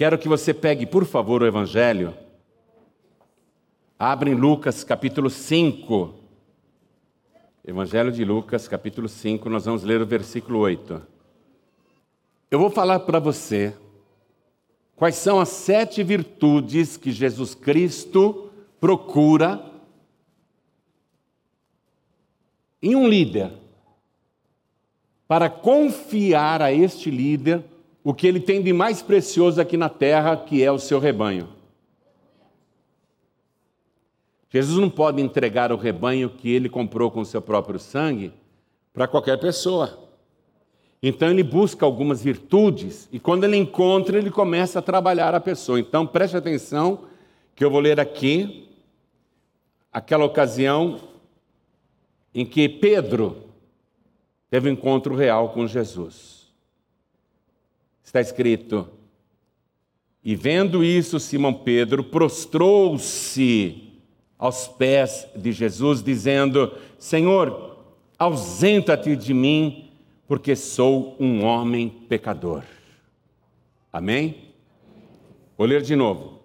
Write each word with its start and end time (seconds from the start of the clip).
Quero 0.00 0.16
que 0.16 0.28
você 0.28 0.54
pegue, 0.54 0.86
por 0.86 1.04
favor, 1.04 1.42
o 1.42 1.46
Evangelho. 1.46 2.14
Abre 3.98 4.30
em 4.30 4.34
Lucas 4.34 4.82
capítulo 4.82 5.28
5. 5.28 6.14
Evangelho 7.62 8.10
de 8.10 8.24
Lucas, 8.24 8.66
capítulo 8.66 9.10
5, 9.10 9.46
nós 9.50 9.66
vamos 9.66 9.84
ler 9.84 10.00
o 10.00 10.06
versículo 10.06 10.60
8. 10.60 11.02
Eu 12.50 12.58
vou 12.58 12.70
falar 12.70 13.00
para 13.00 13.18
você 13.18 13.76
quais 14.96 15.16
são 15.16 15.38
as 15.38 15.50
sete 15.50 16.02
virtudes 16.02 16.96
que 16.96 17.12
Jesus 17.12 17.54
Cristo 17.54 18.50
procura 18.80 19.62
em 22.80 22.96
um 22.96 23.06
líder, 23.06 23.52
para 25.28 25.50
confiar 25.50 26.62
a 26.62 26.72
este 26.72 27.10
líder 27.10 27.62
o 28.02 28.14
que 28.14 28.26
ele 28.26 28.40
tem 28.40 28.62
de 28.62 28.72
mais 28.72 29.02
precioso 29.02 29.60
aqui 29.60 29.76
na 29.76 29.88
terra, 29.88 30.36
que 30.36 30.62
é 30.62 30.72
o 30.72 30.78
seu 30.78 30.98
rebanho. 30.98 31.48
Jesus 34.48 34.78
não 34.78 34.90
pode 34.90 35.22
entregar 35.22 35.70
o 35.70 35.76
rebanho 35.76 36.28
que 36.28 36.50
ele 36.50 36.68
comprou 36.68 37.10
com 37.10 37.20
o 37.20 37.26
seu 37.26 37.40
próprio 37.40 37.78
sangue 37.78 38.32
para 38.92 39.06
qualquer 39.06 39.38
pessoa. 39.38 40.10
Então 41.02 41.30
ele 41.30 41.42
busca 41.42 41.86
algumas 41.86 42.22
virtudes 42.22 43.08
e 43.12 43.18
quando 43.18 43.44
ele 43.44 43.56
encontra, 43.56 44.18
ele 44.18 44.30
começa 44.30 44.80
a 44.80 44.82
trabalhar 44.82 45.34
a 45.34 45.40
pessoa. 45.40 45.78
Então 45.78 46.06
preste 46.06 46.36
atenção 46.36 47.04
que 47.54 47.64
eu 47.64 47.70
vou 47.70 47.80
ler 47.80 48.00
aqui 48.00 48.68
aquela 49.92 50.24
ocasião 50.24 51.00
em 52.34 52.44
que 52.44 52.68
Pedro 52.68 53.44
teve 54.50 54.68
um 54.68 54.72
encontro 54.72 55.14
real 55.14 55.50
com 55.50 55.66
Jesus. 55.66 56.39
Está 58.10 58.20
escrito: 58.20 58.88
E 60.24 60.34
vendo 60.34 60.82
isso, 60.82 61.20
Simão 61.20 61.54
Pedro 61.54 62.02
prostrou-se 62.02 63.84
aos 64.36 64.66
pés 64.66 65.28
de 65.36 65.52
Jesus, 65.52 66.02
dizendo: 66.02 66.72
Senhor, 66.98 67.76
ausenta-te 68.18 69.14
de 69.14 69.32
mim, 69.32 69.92
porque 70.26 70.56
sou 70.56 71.14
um 71.20 71.44
homem 71.44 71.88
pecador. 72.08 72.64
Amém? 73.92 74.54
Vou 75.56 75.68
ler 75.68 75.80
de 75.80 75.94
novo. 75.94 76.40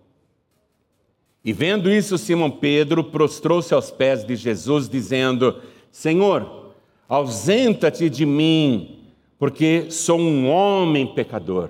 E 1.43 1.51
vendo 1.51 1.91
isso, 1.91 2.15
Simão 2.19 2.51
Pedro 2.51 3.05
prostrou-se 3.05 3.73
aos 3.73 3.89
pés 3.89 4.23
de 4.23 4.35
Jesus, 4.35 4.87
dizendo: 4.87 5.63
Senhor, 5.91 6.75
ausenta-te 7.09 8.07
de 8.07 8.23
mim, 8.23 9.04
porque 9.37 9.89
sou 9.91 10.19
um 10.19 10.49
homem 10.49 11.13
pecador. 11.13 11.69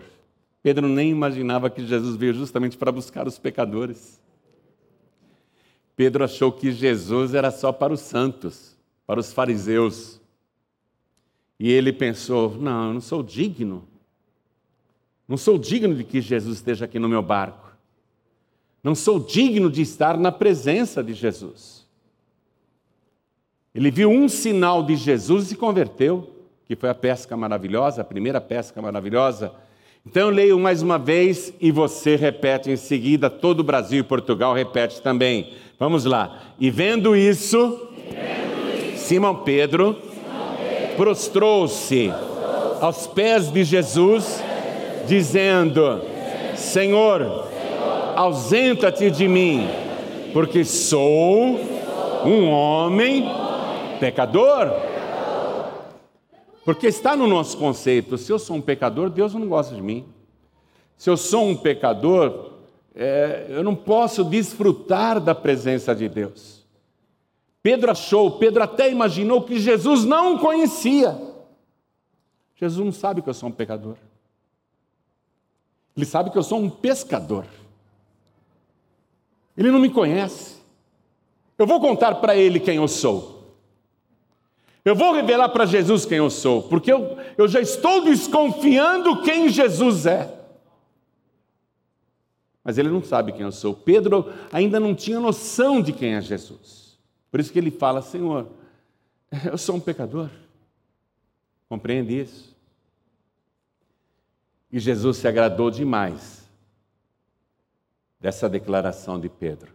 Pedro 0.62 0.88
nem 0.88 1.10
imaginava 1.10 1.70
que 1.70 1.86
Jesus 1.86 2.16
veio 2.16 2.34
justamente 2.34 2.78
para 2.78 2.92
buscar 2.92 3.28
os 3.28 3.38
pecadores. 3.38 4.20
Pedro 5.96 6.24
achou 6.24 6.52
que 6.52 6.72
Jesus 6.72 7.34
era 7.34 7.52
só 7.52 7.72
para 7.72 7.94
os 7.94 8.02
santos, 8.02 8.76
para 9.06 9.20
os 9.20 9.32
fariseus. 9.32 10.20
E 11.60 11.72
ele 11.72 11.94
pensou: 11.94 12.56
não, 12.58 12.88
eu 12.88 12.94
não 12.96 13.02
sou 13.02 13.24
digno. 13.24 13.88
Não 15.28 15.38
sou 15.38 15.58
digno 15.58 15.96
de 15.96 16.04
que 16.04 16.22
Jesus 16.22 16.58
esteja 16.58 16.86
aqui 16.86 17.00
no 17.00 17.10
meu 17.10 17.22
barco. 17.22 17.76
Não 18.84 18.94
sou 18.94 19.20
digno 19.20 19.72
de 19.72 19.82
estar 19.82 20.18
na 20.18 20.32
presença 20.32 21.04
de 21.04 21.14
Jesus. 21.14 21.88
Ele 23.74 23.90
viu 23.90 24.10
um 24.10 24.30
sinal 24.30 24.84
de 24.84 24.96
Jesus 24.96 25.46
e 25.46 25.48
se 25.50 25.56
converteu, 25.56 26.35
que 26.68 26.76
foi 26.76 26.90
a 26.90 26.96
pesca 26.96 27.38
maravilhosa, 27.38 28.02
a 28.02 28.06
primeira 28.06 28.42
pesca 28.42 28.82
maravilhosa. 28.82 29.52
Então 30.06 30.24
eu 30.24 30.30
leio 30.30 30.60
mais 30.60 30.82
uma 30.82 31.00
vez 31.00 31.54
e 31.60 31.72
você 31.72 32.16
repete 32.16 32.70
em 32.70 32.76
seguida, 32.76 33.30
todo 33.30 33.62
o 33.62 33.64
Brasil 33.64 34.00
e 34.00 34.04
Portugal 34.04 34.54
repete 34.54 35.02
também. 35.02 35.54
Vamos 35.80 36.06
lá. 36.06 36.42
E 36.60 36.70
vendo 36.70 37.16
isso, 37.16 37.90
Simão 38.96 39.38
Pedro, 39.38 39.98
prostrou-se 40.96 42.14
aos 42.80 43.08
pés 43.08 43.52
de 43.52 43.64
Jesus, 43.64 44.44
dizendo: 45.08 46.02
Senhor, 46.56 47.48
ausenta-te 48.16 49.10
de 49.10 49.28
mim, 49.28 49.68
porque 50.34 50.64
sou 50.64 51.60
um 52.26 52.50
homem 52.50 53.28
pecador. 54.00 54.95
Porque 56.66 56.88
está 56.88 57.16
no 57.16 57.28
nosso 57.28 57.58
conceito: 57.58 58.18
se 58.18 58.32
eu 58.32 58.40
sou 58.40 58.58
um 58.58 58.62
pecador, 58.62 59.12
Deus 59.12 59.34
não 59.36 59.48
gosta 59.48 59.76
de 59.76 59.82
mim. 59.82 60.06
Se 60.98 61.10
eu 61.10 61.16
sou 61.16 61.48
um 61.48 61.56
pecador, 61.56 62.54
é, 62.96 63.46
eu 63.50 63.64
não 63.64 63.76
posso 63.76 64.24
desfrutar 64.24 65.20
da 65.20 65.36
presença 65.36 65.94
de 65.94 66.10
Deus. 66.10 66.66
Pedro 67.62 67.92
achou, 67.92 68.32
Pedro 68.32 68.64
até 68.64 68.90
imaginou 68.92 69.44
que 69.44 69.60
Jesus 69.60 70.04
não 70.04 70.40
conhecia. 70.40 71.20
Jesus 72.56 72.84
não 72.84 72.94
sabe 72.94 73.22
que 73.22 73.30
eu 73.30 73.34
sou 73.34 73.50
um 73.50 73.52
pecador. 73.52 73.98
Ele 75.96 76.06
sabe 76.06 76.30
que 76.30 76.38
eu 76.38 76.44
sou 76.44 76.60
um 76.60 76.70
pescador. 76.70 77.46
Ele 79.58 79.72
não 79.72 79.80
me 79.80 79.90
conhece. 79.90 80.56
Eu 81.58 81.66
vou 81.66 81.80
contar 81.80 82.16
para 82.16 82.36
ele 82.36 82.60
quem 82.60 82.78
eu 82.78 82.88
sou. 82.88 83.35
Eu 84.86 84.96
vou 84.96 85.14
revelar 85.14 85.50
para 85.50 85.66
Jesus 85.66 86.06
quem 86.06 86.20
eu 86.20 86.30
sou, 86.30 86.64
porque 86.64 86.94
eu, 86.94 87.18
eu 87.38 87.48
já 87.48 87.60
estou 87.60 88.04
desconfiando 88.04 89.24
quem 89.24 89.50
Jesus 89.50 90.06
é 90.06 90.36
mas 92.66 92.80
ele 92.80 92.90
não 92.90 93.04
sabe 93.04 93.32
quem 93.32 93.44
eu 93.44 93.52
sou. 93.52 93.76
Pedro 93.76 94.34
ainda 94.52 94.80
não 94.80 94.96
tinha 94.96 95.20
noção 95.20 95.84
de 95.84 95.94
quem 95.94 96.16
é 96.16 96.22
Jesus. 96.22 96.98
Por 97.30 97.40
isso 97.40 97.54
que 97.54 97.60
ele 97.60 97.70
fala: 97.70 98.02
Senhor, 98.02 98.50
eu 99.46 99.56
sou 99.56 99.76
um 99.76 99.80
pecador. 99.80 100.32
Compreende 101.70 102.20
isso? 102.20 102.56
E 104.72 104.80
Jesus 104.80 105.18
se 105.18 105.28
agradou 105.28 105.70
demais 105.70 106.50
dessa 108.20 108.50
declaração 108.50 109.20
de 109.20 109.30
Pedro. 109.30 109.72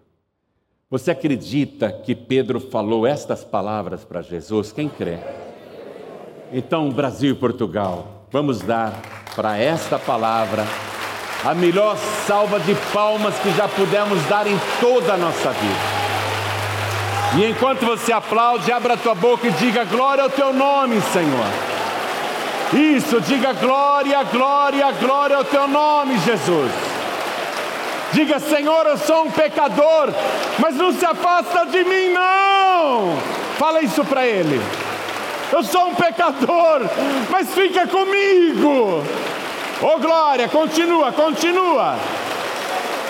Você 0.91 1.13
acredita 1.13 1.93
que 1.93 2.17
Pedro 2.17 2.59
falou 2.59 3.07
estas 3.07 3.45
palavras 3.45 4.05
para 4.05 4.23
Jesus? 4.23 4.73
Quem 4.73 4.89
crê? 4.89 5.19
Então, 6.53 6.91
Brasil 6.91 7.31
e 7.31 7.37
Portugal, 7.37 8.25
vamos 8.29 8.61
dar 8.61 9.01
para 9.37 9.57
esta 9.57 10.01
palavra 10.01 10.67
a 11.45 11.55
melhor 11.55 11.97
salva 12.27 12.59
de 12.59 12.75
palmas 12.93 13.39
que 13.39 13.53
já 13.53 13.69
pudemos 13.69 14.21
dar 14.25 14.49
em 14.49 14.59
toda 14.81 15.15
a 15.15 15.17
nossa 15.17 15.53
vida. 15.53 16.01
E 17.39 17.45
enquanto 17.49 17.87
você 17.87 18.13
aplaude, 18.13 18.73
abra 18.73 18.95
a 18.95 18.97
tua 18.97 19.15
boca 19.15 19.47
e 19.47 19.53
diga 19.53 19.85
glória 19.85 20.25
ao 20.25 20.31
teu 20.31 20.53
nome, 20.53 21.01
Senhor. 21.13 22.97
Isso, 22.97 23.21
diga 23.21 23.53
glória, 23.53 24.25
glória, 24.25 24.91
glória 24.91 25.37
ao 25.37 25.45
teu 25.45 25.69
nome, 25.69 26.19
Jesus. 26.19 26.90
Diga, 28.13 28.41
Senhor, 28.41 28.87
eu 28.87 28.99
sou 28.99 29.25
um 29.25 29.31
pecador, 29.31 30.13
mas 30.59 30.75
não 30.75 30.93
se 30.93 31.05
afasta 31.05 31.67
de 31.67 31.85
mim, 31.85 32.09
não. 32.09 33.17
Fala 33.57 33.83
isso 33.83 34.05
para 34.05 34.27
Ele. 34.27 34.61
Eu 35.53 35.63
sou 35.63 35.89
um 35.89 35.95
pecador, 35.95 36.89
mas 37.31 37.51
fica 37.55 37.87
comigo. 37.87 39.05
Oh 39.83 39.99
glória, 39.99 40.49
continua, 40.49 41.13
continua. 41.13 41.97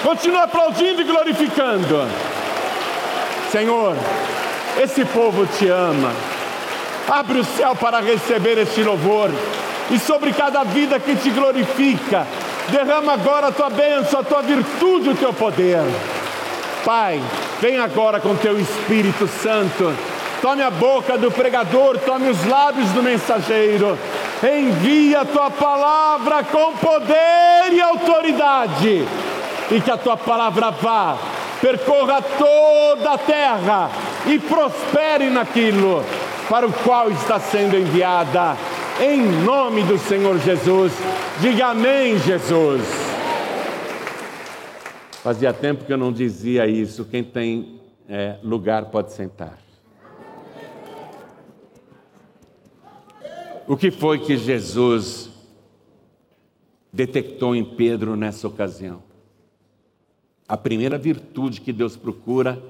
Continua 0.02 0.44
aplaudindo 0.44 1.02
e 1.02 1.04
glorificando. 1.04 2.08
Senhor, 3.50 3.96
esse 4.82 5.04
povo 5.04 5.46
te 5.46 5.68
ama. 5.68 6.12
Abre 7.08 7.40
o 7.40 7.44
céu 7.44 7.74
para 7.74 8.00
receber 8.00 8.56
este 8.58 8.82
louvor. 8.82 9.30
E 9.90 9.98
sobre 9.98 10.32
cada 10.32 10.62
vida 10.62 11.00
que 11.00 11.16
te 11.16 11.30
glorifica, 11.30 12.26
derrama 12.68 13.14
agora 13.14 13.48
a 13.48 13.52
tua 13.52 13.70
bênção, 13.70 14.20
a 14.20 14.24
tua 14.24 14.42
virtude, 14.42 15.10
o 15.10 15.16
teu 15.16 15.32
poder. 15.32 15.82
Pai, 16.84 17.20
vem 17.60 17.78
agora 17.78 18.20
com 18.20 18.34
teu 18.36 18.58
Espírito 18.58 19.26
Santo. 19.26 19.94
Tome 20.40 20.62
a 20.62 20.70
boca 20.70 21.18
do 21.18 21.30
pregador, 21.30 21.98
tome 21.98 22.28
os 22.28 22.46
lábios 22.46 22.88
do 22.90 23.02
mensageiro 23.02 23.98
envia 24.48 25.20
a 25.20 25.24
tua 25.24 25.50
palavra 25.50 26.42
com 26.44 26.72
poder 26.74 27.72
e 27.72 27.80
autoridade, 27.80 29.06
e 29.70 29.80
que 29.80 29.90
a 29.90 29.96
tua 29.96 30.16
palavra 30.16 30.70
vá, 30.70 31.18
percorra 31.60 32.22
toda 32.22 33.12
a 33.12 33.18
terra 33.18 33.90
e 34.26 34.38
prospere 34.38 35.28
naquilo 35.28 36.04
para 36.48 36.66
o 36.66 36.72
qual 36.72 37.10
está 37.10 37.38
sendo 37.38 37.76
enviada, 37.76 38.56
em 38.98 39.44
nome 39.44 39.82
do 39.84 39.98
Senhor 39.98 40.38
Jesus. 40.38 40.92
Diga 41.40 41.68
amém, 41.68 42.18
Jesus. 42.18 42.82
Fazia 45.22 45.52
tempo 45.52 45.84
que 45.84 45.92
eu 45.92 45.98
não 45.98 46.12
dizia 46.12 46.66
isso. 46.66 47.04
Quem 47.04 47.22
tem 47.22 47.80
é, 48.08 48.38
lugar 48.42 48.86
pode 48.86 49.12
sentar. 49.12 49.58
O 53.68 53.76
que 53.76 53.90
foi 53.90 54.18
que 54.18 54.36
Jesus 54.36 55.30
detectou 56.92 57.54
em 57.54 57.64
Pedro 57.64 58.16
nessa 58.16 58.48
ocasião? 58.48 59.02
A 60.48 60.56
primeira 60.56 60.98
virtude 60.98 61.60
que 61.60 61.72
Deus 61.72 61.96
procura 61.96 62.60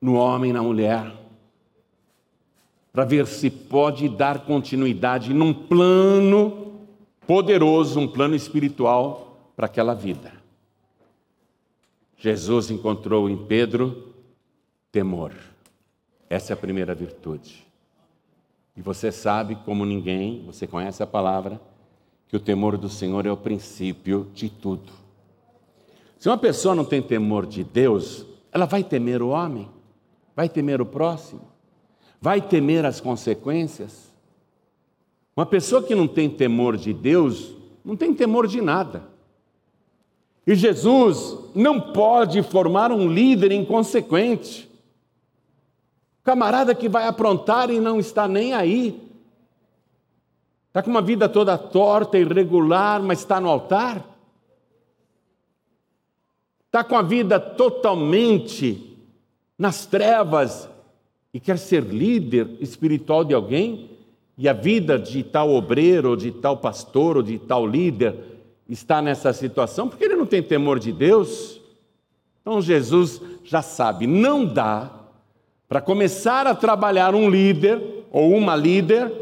no 0.00 0.14
homem 0.14 0.52
na 0.52 0.62
mulher, 0.62 1.12
para 2.96 3.04
ver 3.04 3.26
se 3.26 3.50
pode 3.50 4.08
dar 4.08 4.46
continuidade 4.46 5.34
num 5.34 5.52
plano 5.52 6.78
poderoso, 7.26 8.00
um 8.00 8.08
plano 8.08 8.34
espiritual 8.34 9.50
para 9.54 9.66
aquela 9.66 9.92
vida. 9.92 10.32
Jesus 12.16 12.70
encontrou 12.70 13.28
em 13.28 13.36
Pedro 13.36 14.14
temor. 14.90 15.34
Essa 16.30 16.54
é 16.54 16.54
a 16.54 16.56
primeira 16.56 16.94
virtude. 16.94 17.66
E 18.74 18.80
você 18.80 19.12
sabe, 19.12 19.56
como 19.56 19.84
ninguém, 19.84 20.42
você 20.46 20.66
conhece 20.66 21.02
a 21.02 21.06
palavra, 21.06 21.60
que 22.26 22.36
o 22.38 22.40
temor 22.40 22.78
do 22.78 22.88
Senhor 22.88 23.26
é 23.26 23.30
o 23.30 23.36
princípio 23.36 24.30
de 24.32 24.48
tudo. 24.48 24.90
Se 26.18 26.30
uma 26.30 26.38
pessoa 26.38 26.74
não 26.74 26.86
tem 26.86 27.02
temor 27.02 27.44
de 27.44 27.62
Deus, 27.62 28.24
ela 28.50 28.64
vai 28.64 28.82
temer 28.82 29.20
o 29.20 29.28
homem, 29.28 29.68
vai 30.34 30.48
temer 30.48 30.80
o 30.80 30.86
próximo, 30.86 31.55
vai 32.26 32.42
temer 32.42 32.84
as 32.84 33.00
consequências. 33.00 34.12
Uma 35.36 35.46
pessoa 35.46 35.80
que 35.80 35.94
não 35.94 36.08
tem 36.08 36.28
temor 36.28 36.76
de 36.76 36.92
Deus, 36.92 37.54
não 37.84 37.94
tem 37.94 38.12
temor 38.12 38.48
de 38.48 38.60
nada. 38.60 39.04
E 40.44 40.56
Jesus 40.56 41.38
não 41.54 41.80
pode 41.80 42.42
formar 42.42 42.90
um 42.90 43.08
líder 43.08 43.52
inconsequente. 43.52 44.68
Camarada 46.24 46.74
que 46.74 46.88
vai 46.88 47.06
aprontar 47.06 47.70
e 47.70 47.78
não 47.78 48.00
está 48.00 48.26
nem 48.26 48.54
aí. 48.54 49.00
Está 50.66 50.82
com 50.82 50.90
uma 50.90 51.02
vida 51.02 51.28
toda 51.28 51.56
torta, 51.56 52.18
irregular, 52.18 53.00
mas 53.00 53.20
está 53.20 53.40
no 53.40 53.48
altar. 53.48 54.04
Está 56.66 56.82
com 56.82 56.96
a 56.96 57.02
vida 57.02 57.38
totalmente 57.38 58.98
nas 59.56 59.86
trevas 59.86 60.68
e 61.36 61.40
quer 61.40 61.58
ser 61.58 61.82
líder 61.82 62.48
espiritual 62.60 63.22
de 63.22 63.34
alguém, 63.34 63.90
e 64.38 64.48
a 64.48 64.54
vida 64.54 64.98
de 64.98 65.22
tal 65.22 65.50
obreiro, 65.50 66.08
ou 66.08 66.16
de 66.16 66.32
tal 66.32 66.56
pastor, 66.56 67.18
ou 67.18 67.22
de 67.22 67.38
tal 67.38 67.66
líder 67.66 68.16
está 68.66 69.02
nessa 69.02 69.34
situação, 69.34 69.86
porque 69.86 70.06
ele 70.06 70.16
não 70.16 70.24
tem 70.24 70.42
temor 70.42 70.78
de 70.78 70.90
Deus. 70.92 71.60
Então 72.40 72.62
Jesus 72.62 73.20
já 73.44 73.60
sabe, 73.60 74.06
não 74.06 74.46
dá 74.46 74.90
para 75.68 75.82
começar 75.82 76.46
a 76.46 76.54
trabalhar 76.54 77.14
um 77.14 77.28
líder 77.28 77.82
ou 78.10 78.34
uma 78.34 78.56
líder 78.56 79.12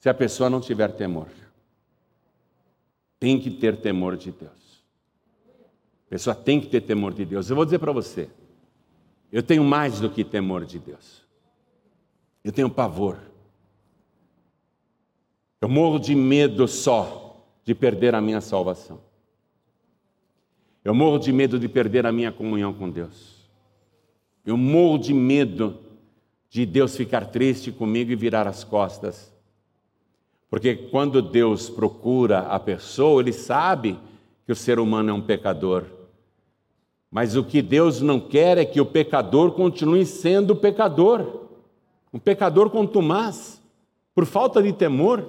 se 0.00 0.08
a 0.08 0.14
pessoa 0.14 0.50
não 0.50 0.60
tiver 0.60 0.88
temor. 0.94 1.28
Tem 3.20 3.38
que 3.38 3.52
ter 3.52 3.76
temor 3.76 4.16
de 4.16 4.32
Deus. 4.32 4.82
A 6.08 6.10
pessoa 6.10 6.34
tem 6.34 6.60
que 6.60 6.66
ter 6.66 6.80
temor 6.80 7.14
de 7.14 7.24
Deus. 7.24 7.48
Eu 7.48 7.54
vou 7.54 7.64
dizer 7.64 7.78
para 7.78 7.92
você, 7.92 8.28
eu 9.32 9.42
tenho 9.42 9.64
mais 9.64 9.98
do 9.98 10.10
que 10.10 10.22
temor 10.22 10.66
de 10.66 10.78
Deus. 10.78 11.22
Eu 12.44 12.52
tenho 12.52 12.68
pavor. 12.68 13.18
Eu 15.58 15.68
morro 15.68 15.98
de 15.98 16.14
medo 16.14 16.68
só 16.68 17.42
de 17.64 17.74
perder 17.74 18.14
a 18.14 18.20
minha 18.20 18.42
salvação. 18.42 19.00
Eu 20.84 20.94
morro 20.94 21.18
de 21.18 21.32
medo 21.32 21.58
de 21.58 21.68
perder 21.68 22.04
a 22.04 22.12
minha 22.12 22.30
comunhão 22.30 22.74
com 22.74 22.90
Deus. 22.90 23.48
Eu 24.44 24.56
morro 24.56 24.98
de 24.98 25.14
medo 25.14 25.78
de 26.50 26.66
Deus 26.66 26.96
ficar 26.96 27.26
triste 27.26 27.72
comigo 27.72 28.10
e 28.10 28.16
virar 28.16 28.46
as 28.46 28.64
costas. 28.64 29.32
Porque 30.50 30.74
quando 30.74 31.22
Deus 31.22 31.70
procura 31.70 32.40
a 32.40 32.60
pessoa, 32.60 33.22
Ele 33.22 33.32
sabe 33.32 33.98
que 34.44 34.52
o 34.52 34.56
ser 34.56 34.78
humano 34.78 35.08
é 35.08 35.12
um 35.12 35.22
pecador. 35.22 35.86
Mas 37.12 37.36
o 37.36 37.44
que 37.44 37.60
Deus 37.60 38.00
não 38.00 38.18
quer 38.18 38.56
é 38.56 38.64
que 38.64 38.80
o 38.80 38.86
pecador 38.86 39.52
continue 39.52 40.06
sendo 40.06 40.56
pecador. 40.56 41.42
Um 42.10 42.18
pecador 42.18 42.70
contumaz, 42.70 43.60
por 44.14 44.24
falta 44.24 44.62
de 44.62 44.72
temor. 44.72 45.22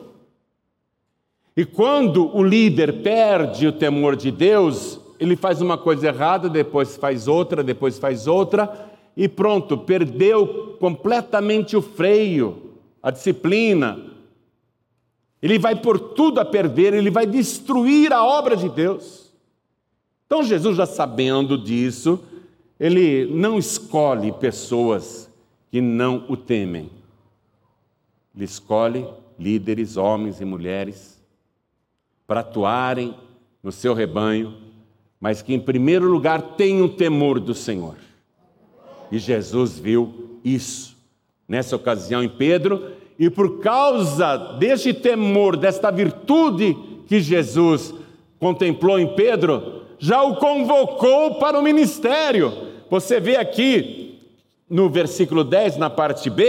E 1.57 1.65
quando 1.65 2.33
o 2.33 2.41
líder 2.41 3.03
perde 3.03 3.67
o 3.67 3.73
temor 3.73 4.15
de 4.15 4.31
Deus, 4.31 4.97
ele 5.19 5.35
faz 5.35 5.59
uma 5.59 5.77
coisa 5.77 6.07
errada, 6.07 6.47
depois 6.47 6.95
faz 6.95 7.27
outra, 7.27 7.61
depois 7.61 7.99
faz 7.99 8.27
outra, 8.27 8.89
e 9.15 9.27
pronto, 9.27 9.77
perdeu 9.77 10.77
completamente 10.79 11.75
o 11.75 11.81
freio, 11.81 12.75
a 13.03 13.11
disciplina. 13.11 13.99
Ele 15.41 15.59
vai 15.59 15.75
por 15.75 15.99
tudo 15.99 16.39
a 16.39 16.45
perder, 16.45 16.93
ele 16.93 17.11
vai 17.11 17.25
destruir 17.25 18.13
a 18.13 18.23
obra 18.23 18.55
de 18.55 18.69
Deus. 18.69 19.22
Então, 20.33 20.43
Jesus, 20.43 20.75
já 20.75 20.87
sabendo 20.87 21.55
disso, 21.55 22.19
ele 22.79 23.27
não 23.27 23.59
escolhe 23.59 24.31
pessoas 24.31 25.29
que 25.69 25.79
não 25.79 26.25
o 26.27 26.35
temem. 26.35 26.89
Ele 28.35 28.43
escolhe 28.43 29.05
líderes, 29.37 29.95
homens 29.95 30.41
e 30.41 30.45
mulheres, 30.45 31.21
para 32.25 32.39
atuarem 32.39 33.13
no 33.61 33.71
seu 33.71 33.93
rebanho, 33.93 34.57
mas 35.21 35.43
que, 35.43 35.53
em 35.53 35.59
primeiro 35.59 36.09
lugar, 36.09 36.41
tenham 36.55 36.89
temor 36.89 37.39
do 37.39 37.53
Senhor. 37.53 37.97
E 39.11 39.19
Jesus 39.19 39.77
viu 39.77 40.39
isso 40.43 40.97
nessa 41.47 41.75
ocasião 41.75 42.23
em 42.23 42.29
Pedro, 42.29 42.91
e 43.19 43.29
por 43.29 43.59
causa 43.59 44.35
deste 44.57 44.95
temor, 44.95 45.55
desta 45.55 45.91
virtude 45.91 46.75
que 47.05 47.21
Jesus 47.21 47.93
contemplou 48.39 48.97
em 48.97 49.13
Pedro, 49.15 49.82
já 50.03 50.21
o 50.21 50.35
convocou 50.35 51.35
para 51.35 51.57
o 51.57 51.61
ministério. 51.63 52.73
Você 52.89 53.21
vê 53.21 53.37
aqui 53.37 54.19
no 54.69 54.89
versículo 54.89 55.45
10, 55.45 55.77
na 55.77 55.89
parte 55.89 56.29
B, 56.29 56.45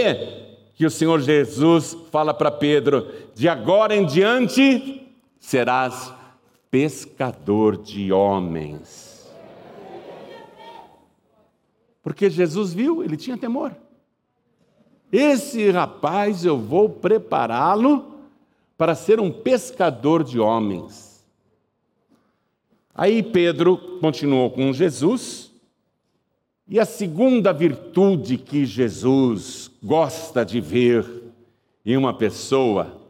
que 0.73 0.85
o 0.85 0.91
Senhor 0.91 1.21
Jesus 1.21 1.97
fala 2.11 2.33
para 2.33 2.51
Pedro: 2.51 3.07
de 3.33 3.47
agora 3.47 3.95
em 3.95 4.05
diante 4.05 5.07
serás 5.39 6.13
pescador 6.69 7.77
de 7.77 8.11
homens. 8.11 9.25
Porque 12.03 12.29
Jesus 12.29 12.73
viu, 12.73 13.05
ele 13.05 13.15
tinha 13.15 13.37
temor. 13.37 13.73
Esse 15.09 15.71
rapaz 15.71 16.43
eu 16.43 16.57
vou 16.57 16.89
prepará-lo 16.89 18.17
para 18.77 18.95
ser 18.95 19.17
um 19.21 19.31
pescador 19.31 20.25
de 20.25 20.41
homens. 20.41 21.14
Aí 22.97 23.21
Pedro 23.21 23.99
continuou 23.99 24.49
com 24.49 24.71
Jesus, 24.71 25.51
e 26.65 26.79
a 26.79 26.85
segunda 26.85 27.51
virtude 27.51 28.37
que 28.37 28.65
Jesus 28.65 29.69
gosta 29.83 30.45
de 30.45 30.61
ver 30.61 31.05
em 31.85 31.97
uma 31.97 32.13
pessoa, 32.13 33.01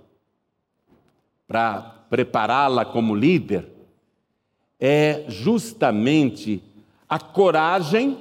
para 1.48 1.81
prepará-la 2.09 2.83
como 2.83 3.15
líder, 3.15 3.67
é 4.79 5.25
justamente 5.27 6.63
a 7.07 7.19
coragem 7.19 8.17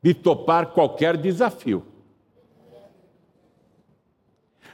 de 0.00 0.14
topar 0.14 0.68
qualquer 0.68 1.16
desafio. 1.16 1.84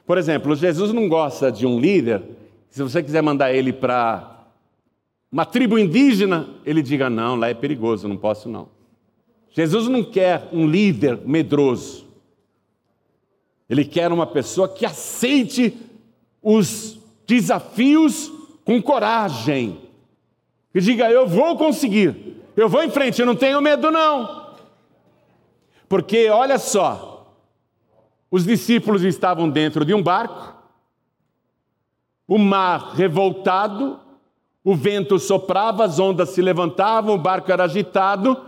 Por 0.07 0.19
exemplo, 0.19 0.55
Jesus 0.55 0.93
não 0.93 1.09
gosta 1.09 1.51
de 1.51 1.67
um 1.67 1.81
líder, 1.81 2.23
se 2.69 2.83
você 2.83 3.03
quiser 3.03 3.23
mandar 3.23 3.55
ele 3.55 3.73
para 3.73 4.40
uma 5.31 5.45
tribo 5.45 5.79
indígena, 5.79 6.49
ele 6.65 6.83
diga: 6.83 7.09
não, 7.09 7.37
lá 7.37 7.49
é 7.49 7.55
perigoso, 7.55 8.09
não 8.09 8.17
posso 8.17 8.49
não. 8.49 8.69
Jesus 9.51 9.89
não 9.89 10.03
quer 10.03 10.49
um 10.53 10.67
líder 10.67 11.21
medroso. 11.25 12.07
Ele 13.69 13.85
quer 13.85 14.11
uma 14.11 14.27
pessoa 14.27 14.69
que 14.69 14.85
aceite 14.85 15.77
os 16.43 16.99
desafios 17.27 18.33
com 18.65 18.83
coragem. 18.83 19.79
Que 20.73 20.81
diga: 20.81 21.11
eu 21.11 21.27
vou 21.27 21.57
conseguir, 21.57 22.43
eu 22.57 22.69
vou 22.69 22.83
em 22.83 22.91
frente, 22.91 23.21
eu 23.21 23.27
não 23.27 23.37
tenho 23.37 23.61
medo 23.61 23.91
não. 23.91 24.41
Porque, 25.89 26.29
olha 26.29 26.59
só, 26.59 27.35
os 28.31 28.45
discípulos 28.45 29.03
estavam 29.03 29.51
dentro 29.51 29.85
de 29.85 29.93
um 29.93 30.03
barco, 30.03 30.55
o 32.29 32.39
mar 32.39 32.95
revoltado, 32.95 33.99
o 34.65 34.75
vento 34.75 35.19
soprava, 35.19 35.85
as 35.85 35.99
ondas 35.99 36.31
se 36.31 36.43
levantavam, 36.43 37.15
o 37.15 37.19
barco 37.19 37.51
era 37.51 37.65
agitado, 37.65 38.39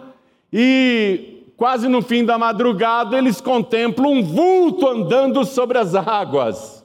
e 0.52 1.44
quase 1.56 1.88
no 1.88 2.02
fim 2.02 2.24
da 2.24 2.36
madrugada 2.36 3.16
eles 3.16 3.40
contemplam 3.40 4.12
um 4.12 4.22
vulto 4.22 4.86
andando 4.86 5.44
sobre 5.44 5.78
as 5.78 5.94
águas. 5.94 6.84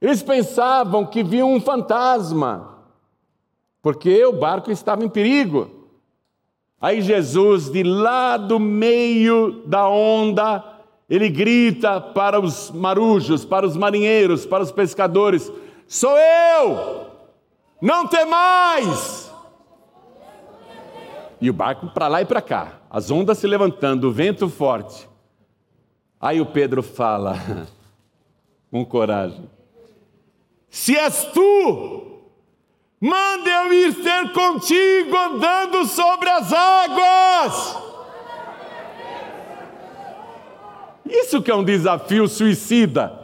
Eles 0.00 0.22
pensavam 0.22 1.04
que 1.04 1.22
viam 1.22 1.52
um 1.52 1.60
fantasma, 1.60 2.78
porque 3.82 4.24
o 4.24 4.32
barco 4.32 4.70
estava 4.70 5.04
em 5.04 5.08
perigo. 5.08 5.70
Aí 6.80 7.02
Jesus, 7.02 7.70
de 7.70 7.82
lá 7.82 8.38
do 8.38 8.58
meio 8.58 9.62
da 9.66 9.86
onda, 9.86 10.64
ele 11.10 11.28
grita 11.28 12.00
para 12.00 12.40
os 12.40 12.70
marujos, 12.70 13.44
para 13.44 13.66
os 13.66 13.76
marinheiros, 13.76 14.46
para 14.46 14.62
os 14.62 14.72
pescadores: 14.72 15.52
Sou 15.86 16.16
eu! 16.16 17.09
Não 17.80 18.06
tem 18.06 18.26
mais! 18.26 19.30
E 21.40 21.48
o 21.48 21.52
barco 21.54 21.88
para 21.88 22.06
lá 22.06 22.20
e 22.20 22.26
para 22.26 22.42
cá, 22.42 22.80
as 22.90 23.10
ondas 23.10 23.38
se 23.38 23.46
levantando, 23.46 24.08
o 24.08 24.12
vento 24.12 24.48
forte. 24.48 25.08
Aí 26.20 26.40
o 26.40 26.46
Pedro 26.46 26.82
fala, 26.82 27.36
com 28.70 28.84
coragem: 28.84 29.48
Se 30.68 30.94
és 30.96 31.24
tu, 31.32 32.20
manda 33.00 33.48
eu 33.48 33.72
ir 33.72 33.94
ter 33.94 34.32
contigo 34.32 35.16
andando 35.16 35.86
sobre 35.86 36.28
as 36.28 36.52
águas. 36.52 37.78
Isso 41.06 41.42
que 41.42 41.50
é 41.50 41.54
um 41.54 41.64
desafio 41.64 42.28
suicida. 42.28 43.19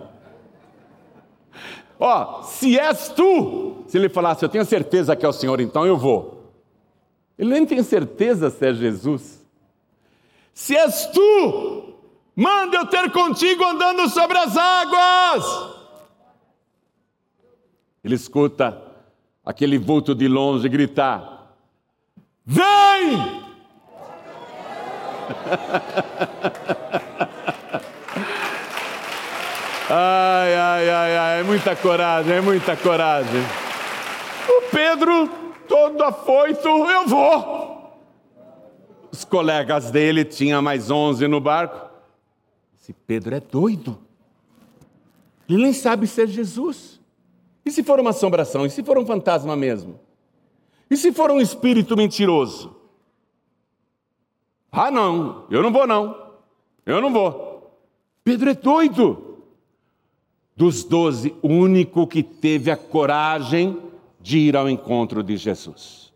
Ó, 1.98 2.42
se 2.42 2.78
és 2.78 3.08
tu, 3.08 3.84
se 3.86 3.96
ele 3.96 4.08
falasse, 4.08 4.44
eu 4.44 4.48
tenho 4.48 4.64
certeza 4.64 5.16
que 5.16 5.24
é 5.24 5.28
o 5.28 5.32
Senhor, 5.32 5.60
então 5.60 5.86
eu 5.86 5.96
vou. 5.96 6.52
Ele 7.38 7.50
nem 7.50 7.66
tem 7.66 7.82
certeza 7.82 8.50
se 8.50 8.66
é 8.66 8.74
Jesus. 8.74 9.44
Se 10.52 10.76
és 10.76 11.06
tu, 11.06 11.94
manda 12.34 12.76
eu 12.76 12.86
ter 12.86 13.10
contigo 13.10 13.64
andando 13.64 14.08
sobre 14.08 14.38
as 14.38 14.56
águas. 14.56 15.76
Ele 18.04 18.14
escuta 18.14 18.80
aquele 19.44 19.78
vulto 19.78 20.14
de 20.14 20.28
longe 20.28 20.68
gritar: 20.68 21.54
Vem! 22.44 23.46
Ai, 29.88 30.54
ai, 30.56 30.90
ai, 30.90 31.16
ai, 31.16 31.40
é 31.40 31.42
muita 31.44 31.76
coragem, 31.76 32.32
é 32.32 32.40
muita 32.40 32.76
coragem. 32.76 33.40
O 34.48 34.62
Pedro, 34.68 35.28
todo 35.68 36.02
afoito, 36.02 36.66
eu 36.66 37.06
vou. 37.06 37.96
Os 39.12 39.24
colegas 39.24 39.92
dele, 39.92 40.24
tinha 40.24 40.60
mais 40.60 40.90
onze 40.90 41.28
no 41.28 41.40
barco. 41.40 41.88
Esse 42.80 42.92
Pedro 42.92 43.36
é 43.36 43.38
doido. 43.38 43.96
Ele 45.48 45.62
nem 45.62 45.72
sabe 45.72 46.08
ser 46.08 46.26
Jesus. 46.26 47.00
E 47.64 47.70
se 47.70 47.84
for 47.84 48.00
uma 48.00 48.10
assombração? 48.10 48.66
E 48.66 48.70
se 48.70 48.82
for 48.82 48.98
um 48.98 49.06
fantasma 49.06 49.54
mesmo? 49.54 50.00
E 50.90 50.96
se 50.96 51.12
for 51.12 51.30
um 51.30 51.40
espírito 51.40 51.96
mentiroso? 51.96 52.74
Ah, 54.72 54.90
não, 54.90 55.46
eu 55.48 55.62
não 55.62 55.72
vou, 55.72 55.86
não. 55.86 56.32
Eu 56.84 57.00
não 57.00 57.12
vou. 57.12 57.80
Pedro 58.24 58.50
é 58.50 58.54
doido 58.54 59.25
dos 60.56 60.82
doze, 60.82 61.34
o 61.42 61.48
único 61.48 62.06
que 62.06 62.22
teve 62.22 62.70
a 62.70 62.76
coragem 62.76 63.78
de 64.18 64.38
ir 64.38 64.56
ao 64.56 64.68
encontro 64.68 65.22
de 65.22 65.36
Jesus. 65.36 66.12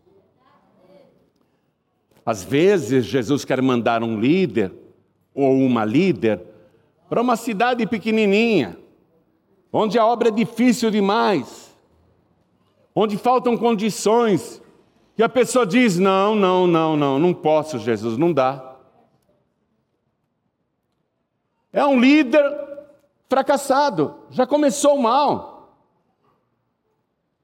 Às 2.25 2.43
vezes, 2.43 3.05
Jesus 3.05 3.45
quer 3.45 3.61
mandar 3.61 4.03
um 4.03 4.19
líder 4.19 4.73
ou 5.33 5.57
uma 5.59 5.85
líder 5.85 6.41
para 7.07 7.21
uma 7.21 7.35
cidade 7.35 7.85
pequenininha, 7.85 8.77
onde 9.71 9.99
a 9.99 10.05
obra 10.05 10.29
é 10.29 10.31
difícil 10.31 10.89
demais, 10.89 11.75
onde 12.95 13.17
faltam 13.17 13.55
condições, 13.55 14.61
e 15.17 15.23
a 15.23 15.29
pessoa 15.29 15.65
diz: 15.65 15.99
Não, 15.99 16.35
não, 16.35 16.65
não, 16.65 16.97
não, 16.97 17.19
não 17.19 17.33
posso, 17.33 17.77
Jesus, 17.77 18.17
não 18.17 18.33
dá. 18.33 18.75
É 21.71 21.85
um 21.85 21.99
líder 21.99 22.70
fracassado, 23.31 24.13
já 24.29 24.45
começou 24.45 24.97
mal. 24.97 25.73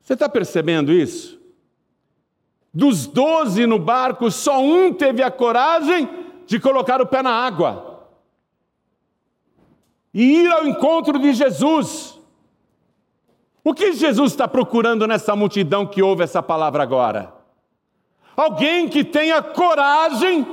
Você 0.01 0.15
está 0.15 0.27
percebendo 0.27 0.91
isso? 0.91 1.39
Dos 2.73 3.07
doze 3.07 3.65
no 3.65 3.79
barco, 3.79 4.29
só 4.29 4.61
um 4.61 4.93
teve 4.93 5.23
a 5.23 5.31
coragem 5.31 6.09
de 6.45 6.59
colocar 6.59 7.01
o 7.01 7.05
pé 7.05 7.23
na 7.23 7.31
água 7.31 8.05
e 10.13 10.41
ir 10.41 10.51
ao 10.51 10.67
encontro 10.67 11.17
de 11.17 11.31
Jesus. 11.31 12.19
O 13.63 13.73
que 13.73 13.93
Jesus 13.93 14.33
está 14.33 14.45
procurando 14.45 15.07
nessa 15.07 15.37
multidão 15.37 15.85
que 15.85 16.03
ouve 16.03 16.21
essa 16.21 16.43
palavra 16.43 16.83
agora? 16.83 17.33
Alguém 18.35 18.89
que 18.89 19.05
tenha 19.05 19.41
coragem 19.41 20.45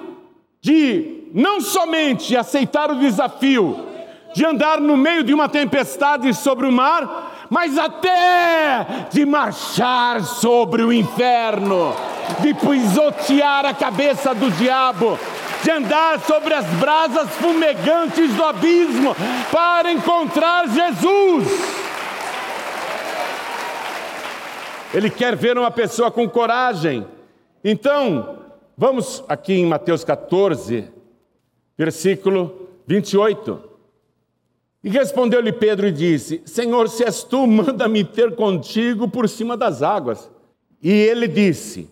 de 0.61 1.29
não 1.35 1.61
somente 1.61 2.37
aceitar 2.37 2.89
o 2.93 3.01
desafio, 3.01 3.94
de 4.35 4.45
andar 4.45 4.81
no 4.81 4.97
meio 4.97 5.23
de 5.23 5.33
uma 5.33 5.49
tempestade 5.49 6.35
sobre 6.35 6.67
o 6.67 6.73
mar, 6.73 7.47
mas 7.49 7.79
até 7.79 9.07
de 9.11 9.25
marchar 9.25 10.23
sobre 10.25 10.83
o 10.83 10.93
inferno, 10.93 11.95
de 12.41 12.53
pisotear 12.53 13.65
a 13.65 13.73
cabeça 13.73 14.35
do 14.35 14.51
diabo, 14.51 15.17
de 15.63 15.71
andar 15.71 16.19
sobre 16.21 16.53
as 16.53 16.67
brasas 16.75 17.31
fumegantes 17.37 18.35
do 18.35 18.45
abismo 18.45 19.15
para 19.53 19.93
encontrar 19.93 20.69
Jesus. 20.69 21.47
Ele 24.93 25.11
quer 25.11 25.37
ver 25.37 25.57
uma 25.57 25.71
pessoa 25.71 26.11
com 26.11 26.29
coragem. 26.29 27.07
Então, 27.63 28.39
vamos 28.77 29.25
aqui 29.29 29.55
em 29.55 29.67
Mateus 29.67 30.03
14, 30.03 30.91
versículo 31.79 32.69
28. 32.87 33.74
E 34.85 34.91
respondeu-lhe 34.91 35.51
Pedro 35.51 35.87
e 35.89 35.93
disse: 35.93 36.43
Senhor, 36.45 36.91
se 36.91 37.03
és 37.05 37.23
tu, 37.25 37.47
manda-me 37.47 38.05
ter 38.05 38.37
contigo 38.37 39.09
por 39.09 39.27
cima 39.31 39.57
das 39.57 39.83
águas. 39.83 40.31
E 40.83 40.93
ele 40.93 41.27
disse: 41.27 41.89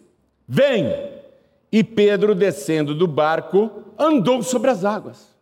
Vem. 0.46 1.10
E 1.72 1.82
Pedro, 1.82 2.34
descendo 2.34 2.94
do 2.94 3.06
barco, 3.06 3.70
andou 3.98 4.42
sobre 4.42 4.68
as 4.68 4.84
águas. 4.84 5.32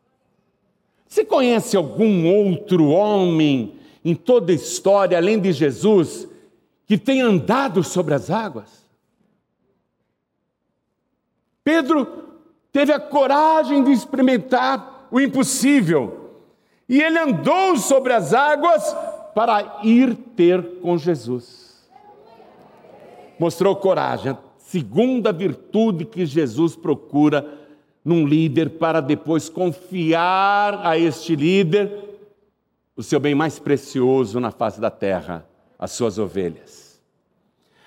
Você 1.08 1.24
conhece 1.24 1.76
algum 1.76 2.24
outro 2.32 2.86
homem 2.86 3.74
em 4.04 4.14
toda 4.14 4.52
a 4.52 4.54
história, 4.54 5.18
além 5.18 5.40
de 5.40 5.50
Jesus, 5.50 6.28
que 6.86 6.96
tenha 6.96 7.26
andado 7.26 7.82
sobre 7.82 8.14
as 8.14 8.30
águas? 8.30 8.86
Pedro 11.64 12.06
teve 12.70 12.92
a 12.92 13.00
coragem 13.00 13.82
de 13.82 13.90
experimentar 13.90 15.08
o 15.10 15.20
impossível 15.20 16.19
e 16.90 17.00
ele 17.00 17.20
andou 17.20 17.76
sobre 17.76 18.12
as 18.12 18.34
águas 18.34 18.82
para 19.32 19.78
ir 19.84 20.12
ter 20.34 20.80
com 20.80 20.98
Jesus. 20.98 21.88
Mostrou 23.38 23.76
coragem, 23.76 24.32
a 24.32 24.38
segunda 24.58 25.32
virtude 25.32 26.04
que 26.04 26.26
Jesus 26.26 26.74
procura 26.74 27.48
num 28.04 28.26
líder 28.26 28.70
para 28.70 29.00
depois 29.00 29.48
confiar 29.48 30.84
a 30.84 30.98
este 30.98 31.36
líder 31.36 32.08
o 32.96 33.04
seu 33.04 33.20
bem 33.20 33.36
mais 33.36 33.56
precioso 33.56 34.40
na 34.40 34.50
face 34.50 34.80
da 34.80 34.90
terra, 34.90 35.48
as 35.78 35.92
suas 35.92 36.18
ovelhas. 36.18 37.00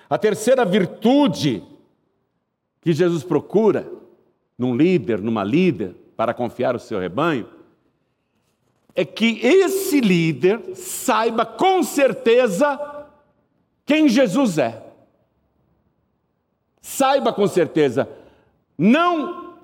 A 0.10 0.18
terceira 0.18 0.64
virtude 0.64 1.62
que 2.80 2.94
Jesus 2.94 3.22
procura 3.22 3.86
num 4.58 4.74
líder, 4.74 5.20
numa 5.20 5.44
líder, 5.44 5.94
para 6.16 6.34
confiar 6.34 6.74
o 6.74 6.80
seu 6.80 7.02
rebanho, 7.02 7.63
é 8.96 9.04
que 9.04 9.40
esse 9.46 10.00
líder 10.00 10.76
saiba 10.76 11.46
com 11.46 11.82
certeza 11.84 12.80
quem 13.86 14.08
Jesus 14.08 14.58
é. 14.58 14.82
Saiba 16.82 17.34
com 17.34 17.48
certeza, 17.48 18.08
não 18.78 19.56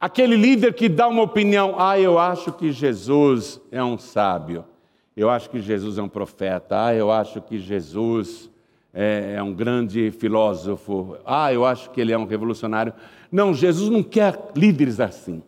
aquele 0.00 0.36
líder 0.36 0.74
que 0.74 0.88
dá 0.88 1.06
uma 1.06 1.22
opinião, 1.22 1.76
ah, 1.78 1.98
eu 1.98 2.18
acho 2.18 2.52
que 2.52 2.72
Jesus 2.72 3.60
é 3.70 3.82
um 3.84 3.96
sábio, 3.96 4.64
eu 5.16 5.30
acho 5.30 5.48
que 5.48 5.60
Jesus 5.60 5.98
é 5.98 6.02
um 6.02 6.08
profeta, 6.08 6.86
ah, 6.86 6.94
eu 6.94 7.10
acho 7.10 7.40
que 7.40 7.58
Jesus 7.58 8.50
é, 8.92 9.34
é 9.36 9.42
um 9.42 9.54
grande 9.54 10.10
filósofo, 10.10 11.16
ah, 11.24 11.52
eu 11.52 11.64
acho 11.64 11.90
que 11.90 12.00
ele 12.00 12.12
é 12.12 12.18
um 12.18 12.26
revolucionário. 12.26 12.92
Não, 13.30 13.54
Jesus 13.54 13.88
não 13.88 14.02
quer 14.02 14.50
líderes 14.56 14.98
assim. 14.98 15.42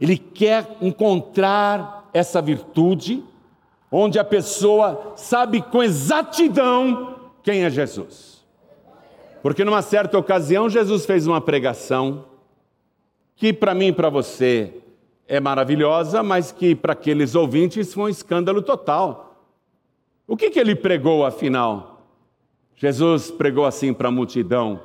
Ele 0.00 0.16
quer 0.16 0.78
encontrar 0.80 2.08
essa 2.12 2.40
virtude, 2.40 3.22
onde 3.92 4.18
a 4.18 4.24
pessoa 4.24 5.12
sabe 5.16 5.60
com 5.60 5.82
exatidão 5.82 7.30
quem 7.42 7.64
é 7.64 7.70
Jesus. 7.70 8.44
Porque 9.42 9.64
numa 9.64 9.82
certa 9.82 10.18
ocasião 10.18 10.68
Jesus 10.68 11.04
fez 11.06 11.26
uma 11.26 11.40
pregação 11.40 12.24
que 13.36 13.52
para 13.52 13.74
mim 13.74 13.86
e 13.88 13.92
para 13.92 14.10
você 14.10 14.74
é 15.26 15.40
maravilhosa, 15.40 16.22
mas 16.22 16.52
que 16.52 16.74
para 16.74 16.92
aqueles 16.92 17.34
ouvintes 17.34 17.94
foi 17.94 18.04
um 18.04 18.08
escândalo 18.08 18.60
total. 18.60 19.46
O 20.26 20.36
que, 20.36 20.50
que 20.50 20.58
ele 20.58 20.74
pregou 20.74 21.24
afinal? 21.24 22.06
Jesus 22.76 23.30
pregou 23.30 23.64
assim 23.64 23.92
para 23.94 24.08
a 24.08 24.12
multidão: 24.12 24.80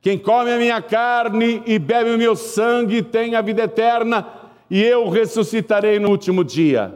quem 0.00 0.18
come 0.18 0.50
a 0.50 0.58
minha 0.58 0.80
carne 0.80 1.62
e 1.66 1.78
bebe 1.78 2.10
o 2.10 2.18
meu 2.18 2.34
sangue 2.34 3.02
tem 3.02 3.34
a 3.34 3.42
vida 3.42 3.62
eterna, 3.62 4.26
e 4.70 4.82
eu 4.82 5.08
ressuscitarei 5.08 5.98
no 5.98 6.08
último 6.08 6.42
dia. 6.42 6.94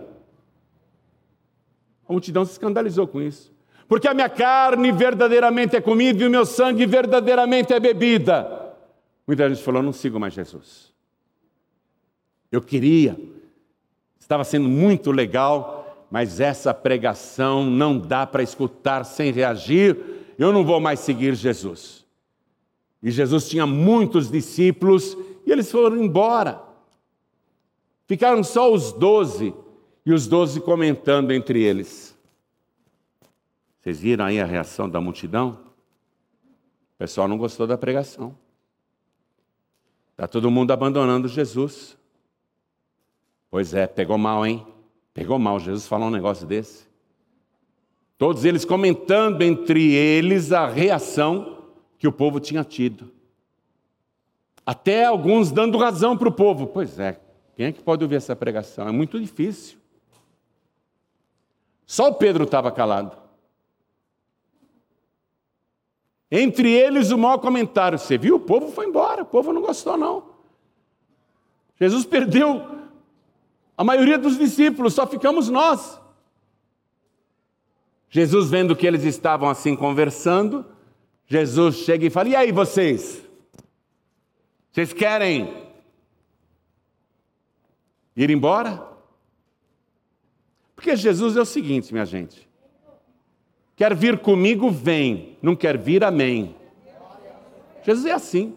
A 2.08 2.12
multidão 2.12 2.44
se 2.44 2.52
escandalizou 2.52 3.06
com 3.06 3.20
isso. 3.20 3.52
Porque 3.86 4.08
a 4.08 4.14
minha 4.14 4.28
carne 4.28 4.90
verdadeiramente 4.92 5.76
é 5.76 5.80
comida 5.80 6.22
e 6.22 6.26
o 6.26 6.30
meu 6.30 6.46
sangue 6.46 6.86
verdadeiramente 6.86 7.72
é 7.72 7.80
bebida. 7.80 8.74
Muita 9.26 9.48
gente 9.48 9.62
falou: 9.62 9.82
não 9.82 9.92
sigo 9.92 10.18
mais 10.18 10.32
Jesus. 10.32 10.92
Eu 12.50 12.62
queria, 12.62 13.18
estava 14.18 14.44
sendo 14.44 14.68
muito 14.68 15.10
legal, 15.10 16.06
mas 16.10 16.40
essa 16.40 16.72
pregação 16.72 17.64
não 17.64 17.98
dá 17.98 18.26
para 18.26 18.42
escutar 18.42 19.04
sem 19.04 19.32
reagir. 19.32 19.96
Eu 20.38 20.52
não 20.52 20.64
vou 20.64 20.80
mais 20.80 21.00
seguir 21.00 21.34
Jesus. 21.34 22.03
E 23.04 23.10
Jesus 23.10 23.46
tinha 23.46 23.66
muitos 23.66 24.30
discípulos 24.30 25.14
e 25.44 25.52
eles 25.52 25.70
foram 25.70 26.02
embora. 26.02 26.62
Ficaram 28.06 28.42
só 28.42 28.72
os 28.72 28.92
doze 28.92 29.54
e 30.06 30.12
os 30.12 30.26
doze 30.26 30.58
comentando 30.58 31.30
entre 31.30 31.62
eles. 31.62 32.16
Vocês 33.78 34.00
viram 34.00 34.24
aí 34.24 34.40
a 34.40 34.46
reação 34.46 34.88
da 34.88 35.02
multidão? 35.02 35.60
O 36.94 36.98
pessoal 36.98 37.28
não 37.28 37.36
gostou 37.36 37.66
da 37.66 37.76
pregação. 37.76 38.34
Está 40.12 40.26
todo 40.26 40.50
mundo 40.50 40.70
abandonando 40.70 41.28
Jesus. 41.28 41.98
Pois 43.50 43.74
é, 43.74 43.86
pegou 43.86 44.16
mal, 44.16 44.46
hein? 44.46 44.66
Pegou 45.12 45.38
mal. 45.38 45.60
Jesus 45.60 45.86
falou 45.86 46.08
um 46.08 46.10
negócio 46.10 46.46
desse. 46.46 46.86
Todos 48.16 48.46
eles 48.46 48.64
comentando 48.64 49.42
entre 49.42 49.92
eles 49.92 50.52
a 50.52 50.66
reação 50.66 51.53
que 52.04 52.08
o 52.08 52.12
povo 52.12 52.38
tinha 52.38 52.62
tido. 52.62 53.10
Até 54.66 55.06
alguns 55.06 55.50
dando 55.50 55.78
razão 55.78 56.18
para 56.18 56.28
o 56.28 56.32
povo. 56.32 56.66
Pois 56.66 56.98
é, 56.98 57.18
quem 57.56 57.64
é 57.64 57.72
que 57.72 57.82
pode 57.82 58.04
ouvir 58.04 58.16
essa 58.16 58.36
pregação? 58.36 58.86
É 58.86 58.92
muito 58.92 59.18
difícil. 59.18 59.78
Só 61.86 62.08
o 62.08 62.14
Pedro 62.14 62.44
estava 62.44 62.70
calado. 62.70 63.16
Entre 66.30 66.70
eles, 66.70 67.10
o 67.10 67.16
maior 67.16 67.38
comentário: 67.38 67.98
você 67.98 68.18
viu? 68.18 68.36
O 68.36 68.40
povo 68.40 68.70
foi 68.70 68.84
embora, 68.84 69.22
o 69.22 69.26
povo 69.26 69.50
não 69.50 69.62
gostou, 69.62 69.96
não. 69.96 70.28
Jesus 71.80 72.04
perdeu 72.04 72.66
a 73.78 73.82
maioria 73.82 74.18
dos 74.18 74.36
discípulos, 74.36 74.92
só 74.92 75.06
ficamos 75.06 75.48
nós. 75.48 75.98
Jesus, 78.10 78.50
vendo 78.50 78.76
que 78.76 78.86
eles 78.86 79.04
estavam 79.04 79.48
assim 79.48 79.74
conversando, 79.74 80.66
Jesus 81.26 81.76
chega 81.76 82.06
e 82.06 82.10
fala: 82.10 82.28
E 82.28 82.36
aí 82.36 82.52
vocês? 82.52 83.22
Vocês 84.72 84.92
querem 84.92 85.52
ir 88.16 88.30
embora? 88.30 88.94
Porque 90.74 90.96
Jesus 90.96 91.36
é 91.36 91.40
o 91.40 91.46
seguinte, 91.46 91.92
minha 91.92 92.04
gente: 92.04 92.48
quer 93.76 93.94
vir 93.94 94.18
comigo, 94.18 94.70
vem, 94.70 95.38
não 95.40 95.56
quer 95.56 95.78
vir, 95.78 96.04
amém. 96.04 96.54
Jesus 97.82 98.06
é 98.06 98.12
assim, 98.12 98.54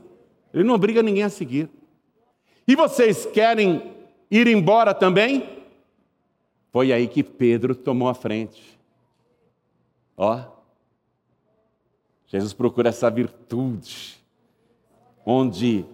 ele 0.53 0.63
não 0.63 0.75
obriga 0.75 1.03
ninguém 1.03 1.24
a 1.24 1.29
seguir. 1.29 1.69
E 2.67 2.75
vocês 2.75 3.25
querem 3.25 3.93
ir 4.29 4.47
embora 4.47 4.93
também? 4.93 5.57
Foi 6.71 6.91
aí 6.91 7.07
que 7.07 7.24
Pedro 7.24 7.75
tomou 7.75 8.09
a 8.09 8.13
frente. 8.13 8.77
Ó, 10.17 10.56
Jesus 12.27 12.53
procura 12.53 12.89
essa 12.89 13.10
virtude, 13.10 14.17
onde 15.25 15.86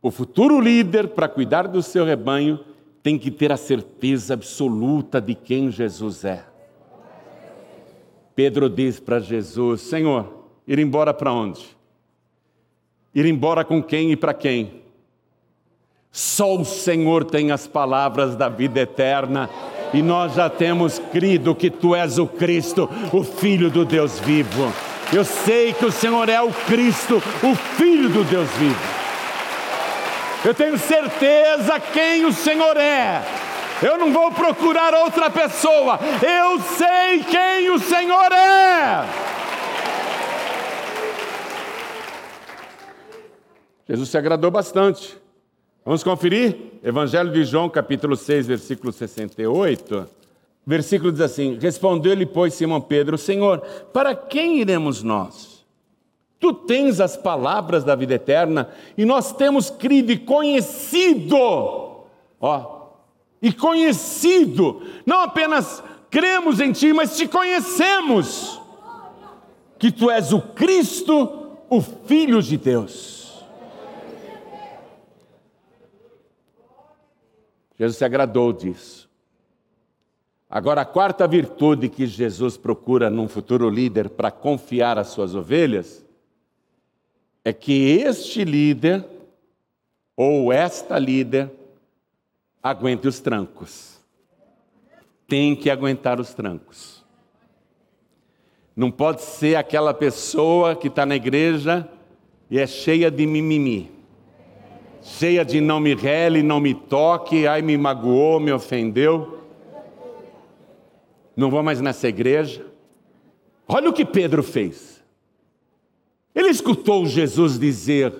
o 0.00 0.10
futuro 0.10 0.60
líder, 0.60 1.08
para 1.08 1.28
cuidar 1.28 1.66
do 1.66 1.82
seu 1.82 2.04
rebanho, 2.04 2.60
tem 3.02 3.18
que 3.18 3.30
ter 3.30 3.50
a 3.50 3.56
certeza 3.56 4.34
absoluta 4.34 5.20
de 5.20 5.34
quem 5.34 5.70
Jesus 5.70 6.24
é. 6.24 6.44
Pedro 8.34 8.70
diz 8.70 9.00
para 9.00 9.18
Jesus: 9.18 9.80
Senhor, 9.80 10.44
ir 10.66 10.78
embora 10.78 11.12
para 11.12 11.32
onde? 11.32 11.76
Ir 13.12 13.26
embora 13.26 13.64
com 13.64 13.82
quem 13.82 14.12
e 14.12 14.16
para 14.16 14.34
quem? 14.34 14.82
Só 16.12 16.56
o 16.56 16.64
Senhor 16.64 17.24
tem 17.24 17.50
as 17.50 17.66
palavras 17.66 18.36
da 18.36 18.48
vida 18.48 18.80
eterna 18.80 19.50
e 19.92 20.02
nós 20.02 20.34
já 20.34 20.48
temos 20.48 20.98
crido 20.98 21.54
que 21.54 21.70
tu 21.70 21.94
és 21.94 22.18
o 22.18 22.26
Cristo, 22.26 22.88
o 23.12 23.24
Filho 23.24 23.70
do 23.70 23.84
Deus 23.84 24.20
vivo. 24.20 24.72
Eu 25.12 25.24
sei 25.24 25.72
que 25.72 25.84
o 25.84 25.92
Senhor 25.92 26.28
é 26.28 26.40
o 26.40 26.50
Cristo, 26.50 27.16
o 27.16 27.54
Filho 27.76 28.08
do 28.08 28.24
Deus 28.24 28.48
vivo. 28.52 28.96
Eu 30.44 30.54
tenho 30.54 30.76
certeza 30.78 31.78
quem 31.80 32.24
o 32.24 32.32
Senhor 32.32 32.76
é. 32.76 33.22
Eu 33.82 33.98
não 33.98 34.12
vou 34.12 34.32
procurar 34.32 34.94
outra 34.94 35.30
pessoa. 35.30 35.98
Eu 36.22 36.60
sei 36.60 37.22
quem 37.24 37.70
o 37.70 37.78
Senhor 37.78 38.32
é. 38.32 39.04
Jesus 43.88 44.08
se 44.08 44.18
agradou 44.18 44.50
bastante. 44.50 45.16
Vamos 45.84 46.02
conferir? 46.02 46.56
Evangelho 46.82 47.30
de 47.30 47.44
João, 47.44 47.68
capítulo 47.68 48.16
6, 48.16 48.46
versículo 48.46 48.92
68. 48.92 50.08
Versículo 50.66 51.12
diz 51.12 51.20
assim: 51.20 51.56
Respondeu-lhe, 51.60 52.26
pois, 52.26 52.54
Simão 52.54 52.80
Pedro: 52.80 53.16
Senhor, 53.16 53.60
para 53.92 54.16
quem 54.16 54.58
iremos 54.58 55.02
nós? 55.02 55.64
Tu 56.40 56.52
tens 56.52 57.00
as 57.00 57.16
palavras 57.16 57.84
da 57.84 57.94
vida 57.94 58.14
eterna 58.14 58.70
e 58.98 59.04
nós 59.04 59.32
temos 59.32 59.70
crido 59.70 60.10
e 60.10 60.18
conhecido, 60.18 61.36
ó, 62.40 62.88
e 63.40 63.52
conhecido, 63.52 64.82
não 65.06 65.20
apenas 65.20 65.82
cremos 66.10 66.60
em 66.60 66.72
Ti, 66.72 66.92
mas 66.92 67.16
te 67.16 67.26
conhecemos, 67.26 68.60
que 69.78 69.90
Tu 69.90 70.10
és 70.10 70.32
o 70.32 70.40
Cristo, 70.40 71.56
o 71.70 71.80
Filho 71.80 72.42
de 72.42 72.56
Deus. 72.56 73.44
Jesus 77.78 77.98
se 77.98 78.04
agradou 78.04 78.52
disso. 78.52 79.05
Agora, 80.48 80.82
a 80.82 80.84
quarta 80.84 81.26
virtude 81.26 81.88
que 81.88 82.06
Jesus 82.06 82.56
procura 82.56 83.10
num 83.10 83.28
futuro 83.28 83.68
líder 83.68 84.10
para 84.10 84.30
confiar 84.30 84.96
as 84.96 85.08
suas 85.08 85.34
ovelhas 85.34 86.04
é 87.44 87.52
que 87.52 87.98
este 87.98 88.44
líder 88.44 89.04
ou 90.16 90.52
esta 90.52 90.98
líder 90.98 91.50
aguente 92.62 93.08
os 93.08 93.20
trancos. 93.20 94.00
Tem 95.26 95.56
que 95.56 95.68
aguentar 95.68 96.20
os 96.20 96.32
trancos. 96.32 97.04
Não 98.74 98.90
pode 98.90 99.22
ser 99.22 99.56
aquela 99.56 99.92
pessoa 99.92 100.76
que 100.76 100.88
está 100.88 101.04
na 101.04 101.16
igreja 101.16 101.88
e 102.48 102.58
é 102.58 102.66
cheia 102.66 103.10
de 103.10 103.26
mimimi, 103.26 103.90
cheia 105.02 105.44
de 105.44 105.60
não 105.60 105.80
me 105.80 105.94
rele, 105.94 106.42
não 106.42 106.60
me 106.60 106.74
toque, 106.74 107.46
ai 107.46 107.62
me 107.62 107.76
magoou, 107.76 108.38
me 108.38 108.52
ofendeu. 108.52 109.35
Não 111.36 111.50
vou 111.50 111.62
mais 111.62 111.80
nessa 111.80 112.08
igreja. 112.08 112.66
Olha 113.68 113.90
o 113.90 113.92
que 113.92 114.04
Pedro 114.04 114.42
fez. 114.42 115.04
Ele 116.34 116.48
escutou 116.48 117.06
Jesus 117.06 117.58
dizer, 117.58 118.12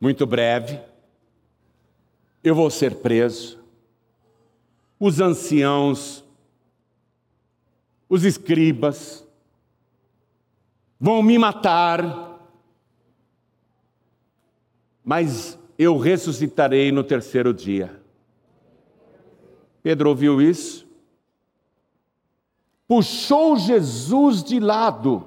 muito 0.00 0.26
breve, 0.26 0.80
eu 2.42 2.54
vou 2.54 2.70
ser 2.70 2.96
preso. 2.96 3.58
Os 4.98 5.20
anciãos, 5.20 6.24
os 8.08 8.24
escribas, 8.24 9.26
vão 10.98 11.22
me 11.22 11.38
matar, 11.38 12.38
mas 15.04 15.58
eu 15.78 15.96
ressuscitarei 15.96 16.92
no 16.92 17.04
terceiro 17.04 17.54
dia. 17.54 17.98
Pedro 19.82 20.10
ouviu 20.10 20.42
isso, 20.42 20.89
puxou 22.90 23.56
Jesus 23.56 24.42
de 24.42 24.58
lado 24.58 25.24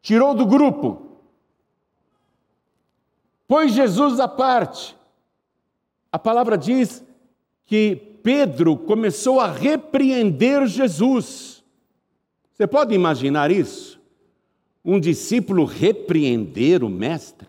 tirou 0.00 0.32
do 0.32 0.46
grupo, 0.46 1.02
pôs 3.46 3.74
Jesus 3.74 4.18
à 4.18 4.26
parte. 4.26 4.96
A 6.10 6.18
palavra 6.18 6.56
diz 6.56 7.04
que 7.66 7.94
Pedro 8.22 8.74
começou 8.74 9.38
a 9.38 9.52
repreender 9.52 10.66
Jesus. 10.66 11.62
Você 12.54 12.66
pode 12.66 12.94
imaginar 12.94 13.50
isso? 13.50 14.00
Um 14.82 14.98
discípulo 14.98 15.66
repreender 15.66 16.82
o 16.82 16.88
mestre? 16.88 17.48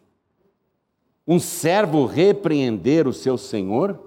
Um 1.26 1.40
servo 1.40 2.06
repreender 2.06 3.08
o 3.08 3.14
seu 3.14 3.38
senhor? 3.38 3.98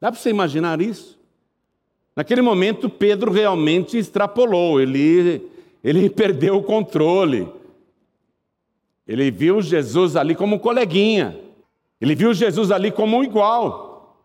Dá 0.00 0.10
para 0.10 0.18
você 0.18 0.30
imaginar 0.30 0.80
isso? 0.80 1.19
Naquele 2.20 2.42
momento, 2.42 2.90
Pedro 2.90 3.32
realmente 3.32 3.96
extrapolou, 3.96 4.78
ele 4.78 5.50
ele 5.82 6.08
perdeu 6.12 6.58
o 6.58 6.62
controle. 6.62 7.50
Ele 9.08 9.30
viu 9.30 9.62
Jesus 9.62 10.16
ali 10.16 10.34
como 10.34 10.56
um 10.56 10.58
coleguinha. 10.58 11.40
Ele 11.98 12.14
viu 12.14 12.34
Jesus 12.34 12.70
ali 12.70 12.92
como 12.92 13.16
um 13.16 13.24
igual. 13.24 14.18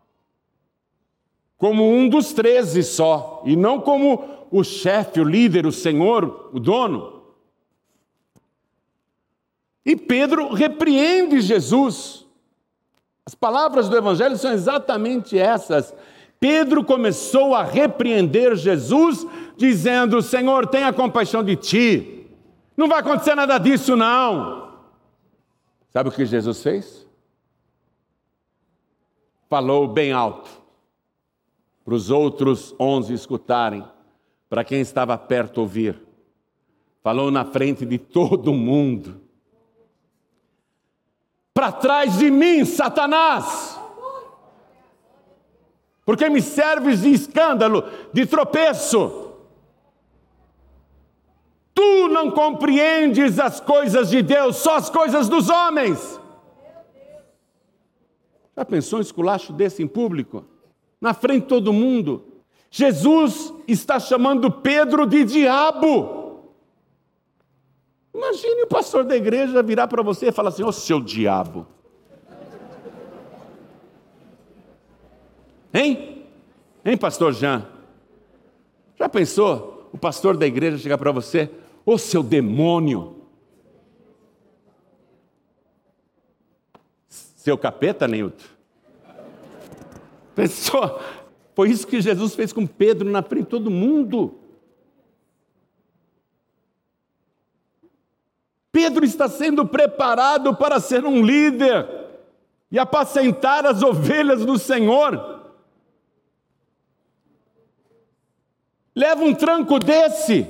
como 1.56 1.90
um 1.90 2.06
dos 2.06 2.34
treze 2.34 2.82
só, 2.82 3.42
e 3.46 3.56
não 3.56 3.80
como 3.80 4.46
o 4.50 4.62
chefe, 4.62 5.18
o 5.18 5.24
líder, 5.24 5.64
o 5.64 5.72
senhor, 5.72 6.50
o 6.52 6.60
dono. 6.60 7.22
E 9.86 9.96
Pedro 9.96 10.52
repreende 10.52 11.40
Jesus. 11.40 12.26
As 13.24 13.34
palavras 13.34 13.88
do 13.88 13.96
Evangelho 13.96 14.36
são 14.36 14.52
exatamente 14.52 15.38
essas. 15.38 15.94
Pedro 16.38 16.84
começou 16.84 17.54
a 17.54 17.62
repreender 17.62 18.56
Jesus, 18.56 19.26
dizendo: 19.56 20.20
Senhor, 20.20 20.66
tenha 20.66 20.92
compaixão 20.92 21.42
de 21.42 21.56
ti. 21.56 22.26
Não 22.76 22.88
vai 22.88 23.00
acontecer 23.00 23.34
nada 23.34 23.56
disso, 23.58 23.96
não. 23.96 24.66
Sabe 25.90 26.10
o 26.10 26.12
que 26.12 26.26
Jesus 26.26 26.62
fez? 26.62 27.06
Falou 29.48 29.88
bem 29.88 30.12
alto, 30.12 30.50
para 31.84 31.94
os 31.94 32.10
outros 32.10 32.74
onze 32.78 33.14
escutarem, 33.14 33.84
para 34.48 34.64
quem 34.64 34.80
estava 34.80 35.16
perto 35.16 35.62
ouvir. 35.62 36.02
Falou 37.02 37.30
na 37.30 37.44
frente 37.44 37.86
de 37.86 37.96
todo 37.96 38.52
mundo. 38.52 39.20
Para 41.54 41.72
trás 41.72 42.18
de 42.18 42.30
mim, 42.30 42.64
Satanás! 42.64 43.75
Porque 46.06 46.30
me 46.30 46.40
serves 46.40 47.02
de 47.02 47.10
escândalo, 47.10 47.84
de 48.12 48.24
tropeço. 48.24 49.32
Tu 51.74 52.08
não 52.08 52.30
compreendes 52.30 53.40
as 53.40 53.60
coisas 53.60 54.08
de 54.08 54.22
Deus, 54.22 54.56
só 54.56 54.76
as 54.76 54.88
coisas 54.88 55.28
dos 55.28 55.50
homens. 55.50 56.20
Já 58.56 58.64
pensou 58.64 59.00
um 59.00 59.02
esculacho 59.02 59.52
desse 59.52 59.82
em 59.82 59.88
público? 59.88 60.44
Na 61.00 61.12
frente 61.12 61.42
de 61.42 61.48
todo 61.48 61.72
mundo. 61.72 62.24
Jesus 62.70 63.52
está 63.66 63.98
chamando 63.98 64.50
Pedro 64.50 65.06
de 65.06 65.24
diabo. 65.24 66.44
Imagine 68.14 68.62
o 68.62 68.68
pastor 68.68 69.04
da 69.04 69.16
igreja 69.16 69.62
virar 69.62 69.88
para 69.88 70.02
você 70.02 70.28
e 70.28 70.32
falar 70.32 70.50
assim: 70.50 70.62
Ô 70.62 70.68
oh, 70.68 70.72
seu 70.72 71.00
diabo. 71.00 71.66
Hein? 75.76 76.24
Hein, 76.82 76.96
pastor 76.96 77.34
Jean? 77.34 77.66
Já 78.98 79.10
pensou 79.10 79.90
o 79.92 79.98
pastor 79.98 80.34
da 80.34 80.46
igreja 80.46 80.78
chegar 80.78 80.96
para 80.96 81.12
você? 81.12 81.50
Ô 81.84 81.98
seu 81.98 82.22
demônio! 82.22 83.26
Seu 87.10 87.58
capeta, 87.58 88.08
Neilton? 88.08 88.42
Pensou? 90.34 90.98
Foi 91.54 91.68
isso 91.68 91.86
que 91.86 92.00
Jesus 92.00 92.34
fez 92.34 92.54
com 92.54 92.66
Pedro 92.66 93.10
na 93.10 93.22
frente 93.22 93.44
de 93.44 93.50
todo 93.50 93.70
mundo. 93.70 94.34
Pedro 98.72 99.04
está 99.04 99.28
sendo 99.28 99.66
preparado 99.66 100.56
para 100.56 100.80
ser 100.80 101.04
um 101.04 101.22
líder 101.22 101.86
e 102.70 102.78
apacentar 102.78 103.66
as 103.66 103.82
ovelhas 103.82 104.44
do 104.44 104.58
Senhor. 104.58 105.35
Leva 108.96 109.22
um 109.22 109.34
tranco 109.34 109.78
desse 109.78 110.48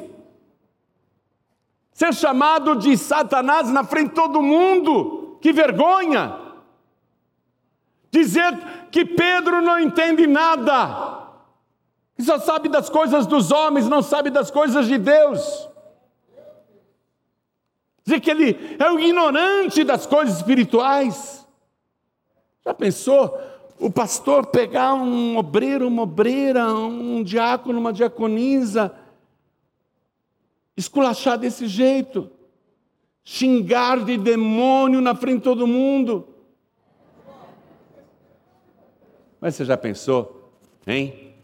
ser 1.93 2.15
chamado 2.15 2.77
de 2.77 2.97
Satanás 2.97 3.69
na 3.71 3.83
frente 3.83 4.11
de 4.11 4.15
todo 4.15 4.41
mundo. 4.41 5.37
Que 5.43 5.53
vergonha! 5.53 6.39
Dizer 8.09 8.57
que 8.93 9.05
Pedro 9.05 9.61
não 9.61 9.81
entende 9.81 10.29
nada, 10.29 11.27
que 12.15 12.23
só 12.23 12.39
sabe 12.39 12.69
das 12.69 12.89
coisas 12.89 13.27
dos 13.27 13.51
homens, 13.51 13.89
não 13.89 14.01
sabe 14.01 14.31
das 14.31 14.51
coisas 14.51 14.87
de 14.87 14.97
Deus. 14.97 15.69
Dizer 18.05 18.21
que 18.21 18.31
ele 18.31 18.77
é 18.79 18.91
o 18.91 19.01
ignorante 19.01 19.83
das 19.83 20.07
coisas 20.07 20.37
espirituais. 20.37 21.45
Já 22.65 22.73
pensou 22.73 23.37
o 23.79 23.91
pastor 23.91 24.47
pegar 24.47 24.95
um 24.95 25.37
obreiro, 25.37 25.87
uma 25.87 26.03
obreira, 26.03 26.67
um 26.75 27.23
diácono, 27.23 27.79
uma 27.79 27.93
diaconisa, 27.93 28.95
esculachar 30.77 31.39
desse 31.39 31.67
jeito, 31.67 32.31
xingar 33.25 34.05
de 34.05 34.17
demônio 34.17 35.01
na 35.01 35.15
frente 35.15 35.39
de 35.39 35.45
todo 35.45 35.67
mundo. 35.67 36.29
Mas 39.41 39.55
você 39.55 39.65
já 39.65 39.77
pensou, 39.77 40.51
hein? 40.87 41.35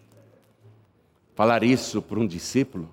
Falar 1.34 1.62
isso 1.62 2.00
para 2.00 2.18
um 2.18 2.26
discípulo, 2.26 2.92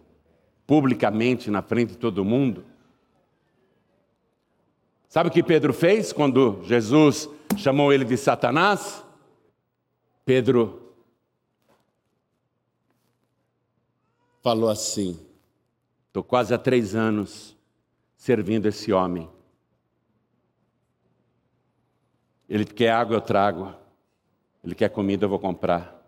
publicamente 0.66 1.50
na 1.50 1.62
frente 1.62 1.92
de 1.92 1.98
todo 1.98 2.26
mundo? 2.26 2.64
Sabe 5.08 5.30
o 5.30 5.32
que 5.32 5.42
Pedro 5.42 5.74
fez 5.74 6.14
quando 6.14 6.62
Jesus 6.64 7.30
chamou 7.58 7.92
ele 7.92 8.06
de 8.06 8.16
Satanás? 8.16 9.04
Pedro 10.30 10.94
falou 14.44 14.70
assim: 14.70 15.20
Estou 16.06 16.24
quase 16.24 16.54
há 16.54 16.58
três 16.60 16.94
anos 16.94 17.58
servindo 18.16 18.68
esse 18.68 18.94
homem. 18.94 19.28
Ele 22.48 22.64
quer 22.64 22.92
água, 22.92 23.16
eu 23.16 23.22
trago. 23.22 23.74
Ele 24.64 24.76
quer 24.76 24.90
comida, 24.90 25.26
eu 25.26 25.30
vou 25.30 25.40
comprar. 25.40 26.00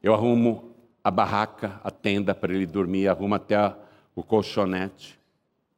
Eu 0.00 0.14
arrumo 0.14 0.72
a 1.02 1.10
barraca, 1.10 1.80
a 1.82 1.90
tenda 1.90 2.32
para 2.36 2.54
ele 2.54 2.66
dormir, 2.66 3.08
arrumo 3.08 3.34
até 3.34 3.56
o 4.14 4.22
colchonete. 4.22 5.18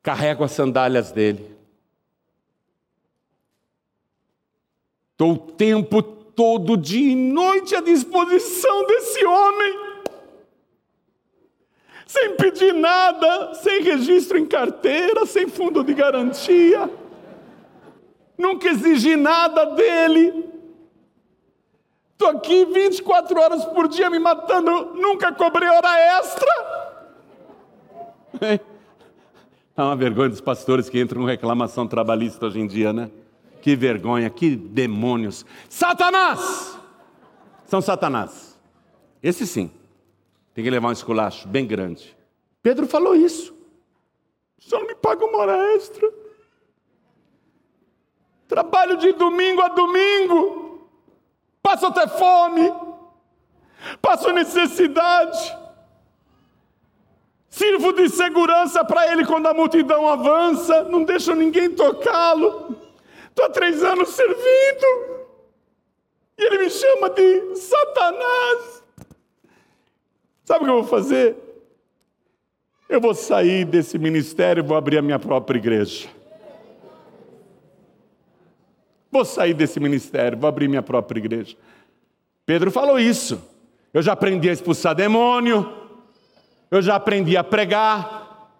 Carrego 0.02 0.44
as 0.44 0.52
sandálias 0.52 1.11
dele. 1.11 1.57
Estou 5.12 5.33
o 5.33 5.38
tempo 5.38 6.24
todo, 6.35 6.77
dia 6.77 7.12
e 7.12 7.14
noite, 7.14 7.75
à 7.75 7.81
disposição 7.81 8.87
desse 8.87 9.25
homem 9.25 9.85
sem 12.14 12.37
pedir 12.37 12.73
nada, 12.73 13.55
sem 13.55 13.83
registro 13.83 14.38
em 14.38 14.47
carteira, 14.47 15.27
sem 15.27 15.49
fundo 15.49 15.83
de 15.83 15.92
garantia. 15.92 16.88
Nunca 18.38 18.68
exigi 18.68 19.16
nada 19.16 19.64
dele. 19.66 20.44
Estou 22.12 22.29
aqui 22.29 22.64
24 22.66 23.40
horas 23.40 23.64
por 23.64 23.88
dia 23.88 24.09
me 24.09 24.20
matando, 24.20 24.94
nunca 24.94 25.33
cobrei 25.33 25.68
hora 25.68 26.18
extra. 26.20 26.51
É 29.77 29.83
uma 29.83 29.97
vergonha 29.97 30.29
dos 30.29 30.40
pastores 30.40 30.88
que 30.88 31.01
entram 31.01 31.23
com 31.23 31.27
reclamação 31.27 31.85
trabalhista 31.85 32.47
hoje 32.47 32.61
em 32.61 32.66
dia, 32.68 32.92
né? 32.92 33.11
Que 33.64 33.74
vergonha, 33.74 34.29
que 34.29 34.55
demônios. 34.55 35.46
Satanás! 35.70 36.79
São 37.64 37.81
Satanás. 37.81 38.61
Esse 39.22 39.46
sim. 39.46 39.70
Tem 40.53 40.62
que 40.62 40.68
levar 40.68 40.88
um 40.88 40.92
esculacho 40.92 41.48
bem 41.48 41.66
grande. 41.66 42.14
Pedro 42.62 42.87
falou 42.87 43.16
isso. 43.16 43.55
Só 44.59 44.79
não 44.79 44.87
me 44.87 44.94
paga 44.94 45.24
uma 45.24 45.38
hora 45.38 45.74
extra. 45.77 46.12
Trabalho 48.46 48.98
de 48.98 49.12
domingo 49.12 49.62
a 49.62 49.68
domingo. 49.68 50.87
Passo 51.62 51.87
até 51.87 52.07
fome. 52.07 52.70
Passo 54.03 54.31
necessidade. 54.31 55.57
Sirvo 57.48 57.94
de 57.94 58.11
segurança 58.11 58.85
para 58.85 59.11
ele 59.11 59.24
quando 59.24 59.46
a 59.46 59.55
multidão 59.55 60.07
avança. 60.07 60.85
Não 60.85 61.03
deixo 61.03 61.35
ninguém 61.35 61.70
tocá-lo. 61.70 62.84
Estou 63.35 63.47
há 63.47 63.51
três 63.51 63.83
anos 63.83 64.11
servindo. 64.11 65.27
E 66.38 66.44
ele 66.44 66.59
me 66.59 66.70
chama 66.70 67.11
de 67.11 67.57
Satanás. 67.57 68.85
Sabe 70.44 70.61
o 70.61 70.64
que 70.66 70.70
eu 70.70 70.83
vou 70.83 70.85
fazer? 70.85 71.37
Eu 72.88 73.01
vou 73.01 73.12
sair 73.12 73.64
desse 73.64 73.99
ministério 73.99 74.61
e 74.61 74.64
vou 74.64 74.77
abrir 74.77 74.99
a 74.99 75.03
minha 75.03 75.18
própria 75.18 75.59
igreja. 75.59 76.09
Vou 79.11 79.25
sair 79.25 79.53
desse 79.53 79.81
ministério, 79.81 80.38
vou 80.38 80.47
abrir 80.47 80.68
minha 80.68 80.83
própria 80.83 81.18
igreja. 81.18 81.57
Pedro 82.47 82.70
falou 82.70 83.01
isso. 83.01 83.42
Eu 83.92 84.01
já 84.01 84.12
aprendi 84.12 84.49
a 84.49 84.53
expulsar 84.53 84.94
demônio, 84.94 85.73
eu 86.70 86.81
já 86.81 86.94
aprendi 86.94 87.37
a 87.37 87.42
pregar, 87.42 88.53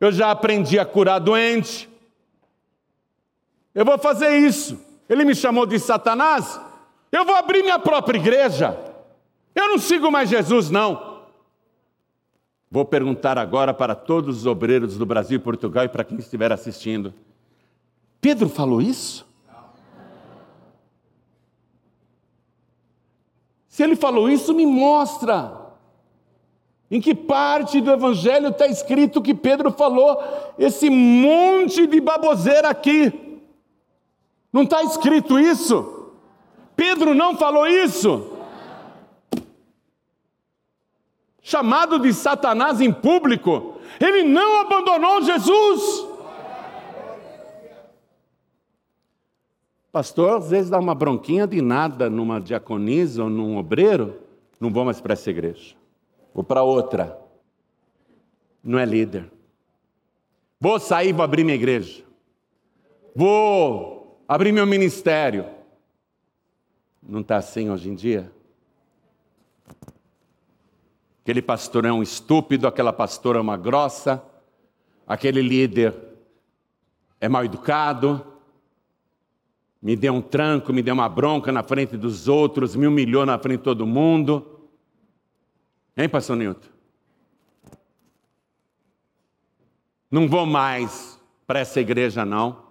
eu 0.00 0.12
já 0.12 0.30
aprendi 0.30 0.78
a 0.78 0.84
curar 0.84 1.18
doente. 1.18 1.87
Eu 3.74 3.84
vou 3.84 3.98
fazer 3.98 4.38
isso. 4.38 4.78
Ele 5.08 5.24
me 5.24 5.34
chamou 5.34 5.66
de 5.66 5.78
Satanás, 5.78 6.60
eu 7.10 7.24
vou 7.24 7.34
abrir 7.34 7.62
minha 7.62 7.78
própria 7.78 8.18
igreja. 8.18 8.78
Eu 9.54 9.68
não 9.68 9.78
sigo 9.78 10.10
mais 10.10 10.28
Jesus, 10.28 10.70
não. 10.70 11.22
Vou 12.70 12.84
perguntar 12.84 13.38
agora 13.38 13.72
para 13.72 13.94
todos 13.94 14.38
os 14.38 14.46
obreiros 14.46 14.98
do 14.98 15.06
Brasil 15.06 15.36
e 15.36 15.42
Portugal 15.42 15.84
e 15.84 15.88
para 15.88 16.04
quem 16.04 16.18
estiver 16.18 16.52
assistindo. 16.52 17.14
Pedro 18.20 18.48
falou 18.48 18.82
isso? 18.82 19.26
Se 23.68 23.82
ele 23.82 23.96
falou 23.96 24.28
isso, 24.28 24.52
me 24.52 24.66
mostra. 24.66 25.56
Em 26.90 27.00
que 27.00 27.14
parte 27.14 27.80
do 27.80 27.90
Evangelho 27.90 28.48
está 28.48 28.66
escrito 28.66 29.22
que 29.22 29.34
Pedro 29.34 29.70
falou 29.70 30.22
esse 30.58 30.90
monte 30.90 31.86
de 31.86 32.00
baboseira 32.00 32.68
aqui? 32.68 33.27
Não 34.52 34.62
está 34.62 34.82
escrito 34.82 35.38
isso? 35.38 36.12
Pedro 36.74 37.14
não 37.14 37.36
falou 37.36 37.66
isso? 37.66 38.32
Chamado 41.42 41.98
de 41.98 42.12
Satanás 42.12 42.80
em 42.80 42.92
público, 42.92 43.76
ele 44.00 44.22
não 44.22 44.60
abandonou 44.60 45.22
Jesus. 45.22 46.06
Pastor, 49.90 50.36
às 50.36 50.50
vezes 50.50 50.70
dá 50.70 50.78
uma 50.78 50.94
bronquinha 50.94 51.46
de 51.46 51.62
nada 51.62 52.10
numa 52.10 52.40
diaconisa 52.40 53.24
ou 53.24 53.30
num 53.30 53.56
obreiro, 53.56 54.20
não 54.60 54.70
vou 54.70 54.84
mais 54.84 55.00
para 55.00 55.14
essa 55.14 55.30
igreja. 55.30 55.74
Vou 56.34 56.44
para 56.44 56.62
outra. 56.62 57.18
Não 58.62 58.78
é 58.78 58.84
líder. 58.84 59.30
Vou 60.60 60.78
sair, 60.78 61.12
vou 61.12 61.24
abrir 61.24 61.44
minha 61.44 61.56
igreja. 61.56 62.04
Vou 63.16 63.97
abrir 64.28 64.52
meu 64.52 64.66
ministério. 64.66 65.46
Não 67.02 67.20
está 67.20 67.38
assim 67.38 67.70
hoje 67.70 67.88
em 67.88 67.94
dia? 67.94 68.30
Aquele 71.22 71.40
pastor 71.40 71.86
é 71.86 71.92
um 71.92 72.02
estúpido, 72.02 72.66
aquela 72.66 72.92
pastora 72.92 73.38
é 73.38 73.40
uma 73.40 73.56
grossa, 73.56 74.22
aquele 75.06 75.40
líder 75.40 75.94
é 77.20 77.28
mal 77.28 77.44
educado, 77.44 78.24
me 79.80 79.96
deu 79.96 80.12
um 80.12 80.22
tranco, 80.22 80.72
me 80.72 80.82
deu 80.82 80.94
uma 80.94 81.08
bronca 81.08 81.50
na 81.50 81.62
frente 81.62 81.96
dos 81.96 82.28
outros, 82.28 82.76
me 82.76 82.86
humilhou 82.86 83.24
na 83.24 83.38
frente 83.38 83.58
de 83.58 83.64
todo 83.64 83.86
mundo. 83.86 84.70
Hein, 85.96 86.08
pastor 86.08 86.36
Nilton? 86.36 86.68
Não 90.10 90.28
vou 90.28 90.46
mais 90.46 91.20
para 91.46 91.60
essa 91.60 91.80
igreja, 91.80 92.24
não. 92.24 92.67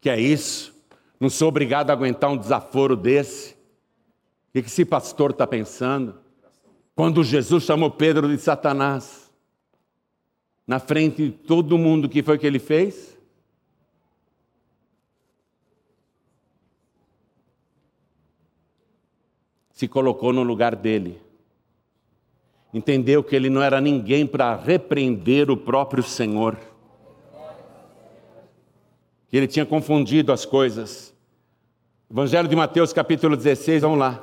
Que 0.00 0.10
é 0.10 0.20
isso? 0.20 0.74
Não 1.18 1.28
sou 1.28 1.48
obrigado 1.48 1.90
a 1.90 1.92
aguentar 1.92 2.30
um 2.30 2.36
desaforo 2.36 2.96
desse. 2.96 3.56
O 4.48 4.52
que 4.52 4.58
esse 4.60 4.84
pastor 4.84 5.30
está 5.30 5.46
pensando? 5.46 6.18
Quando 6.94 7.22
Jesus 7.22 7.64
chamou 7.64 7.90
Pedro 7.90 8.28
de 8.28 8.40
Satanás, 8.40 9.30
na 10.66 10.78
frente 10.78 11.26
de 11.26 11.30
todo 11.30 11.78
mundo, 11.78 12.06
o 12.06 12.08
que 12.08 12.22
foi 12.22 12.38
que 12.38 12.46
ele 12.46 12.58
fez? 12.58 13.18
se 19.78 19.86
colocou 19.86 20.32
no 20.32 20.42
lugar 20.42 20.74
dele. 20.74 21.22
Entendeu 22.74 23.22
que 23.22 23.36
ele 23.36 23.48
não 23.48 23.62
era 23.62 23.80
ninguém 23.80 24.26
para 24.26 24.56
repreender 24.56 25.52
o 25.52 25.56
próprio 25.56 26.02
Senhor. 26.02 26.58
Que 29.28 29.36
ele 29.36 29.46
tinha 29.46 29.66
confundido 29.66 30.32
as 30.32 30.44
coisas. 30.44 31.14
Evangelho 32.10 32.48
de 32.48 32.56
Mateus, 32.56 32.92
capítulo 32.92 33.36
16, 33.36 33.82
vamos 33.82 33.98
lá. 33.98 34.22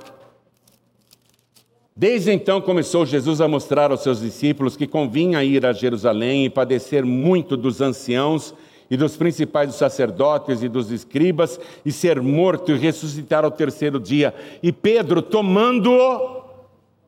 Desde 1.95 2.31
então 2.31 2.59
começou 2.59 3.05
Jesus 3.05 3.39
a 3.39 3.47
mostrar 3.47 3.91
aos 3.91 4.01
seus 4.01 4.19
discípulos 4.19 4.75
que 4.75 4.85
convinha 4.85 5.43
ir 5.43 5.65
a 5.65 5.71
Jerusalém 5.71 6.45
e 6.45 6.49
padecer 6.49 7.05
muito 7.05 7.55
dos 7.55 7.79
anciãos 7.79 8.53
e 8.89 8.97
dos 8.97 9.15
principais 9.15 9.69
dos 9.69 9.77
sacerdotes 9.77 10.61
e 10.61 10.67
dos 10.67 10.91
escribas, 10.91 11.59
e 11.85 11.91
ser 11.91 12.21
morto 12.21 12.71
e 12.71 12.77
ressuscitar 12.77 13.45
ao 13.45 13.51
terceiro 13.51 13.99
dia. 13.99 14.33
E 14.61 14.71
Pedro, 14.71 15.21
tomando-o 15.21 16.43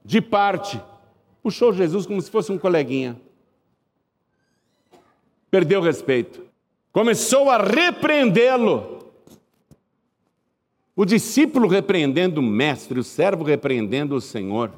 de 0.03 0.21
parte, 0.21 0.81
puxou 1.43 1.73
Jesus 1.73 2.05
como 2.05 2.21
se 2.21 2.31
fosse 2.31 2.51
um 2.51 2.57
coleguinha. 2.57 3.19
Perdeu 5.51 5.79
o 5.79 5.83
respeito. 5.83 6.46
Começou 6.97 7.47
a 7.51 7.59
repreendê-lo. 7.59 9.11
O 10.95 11.05
discípulo 11.05 11.67
repreendendo 11.67 12.41
o 12.41 12.43
mestre, 12.43 12.99
o 12.99 13.03
servo 13.03 13.43
repreendendo 13.43 14.15
o 14.15 14.19
Senhor. 14.19 14.71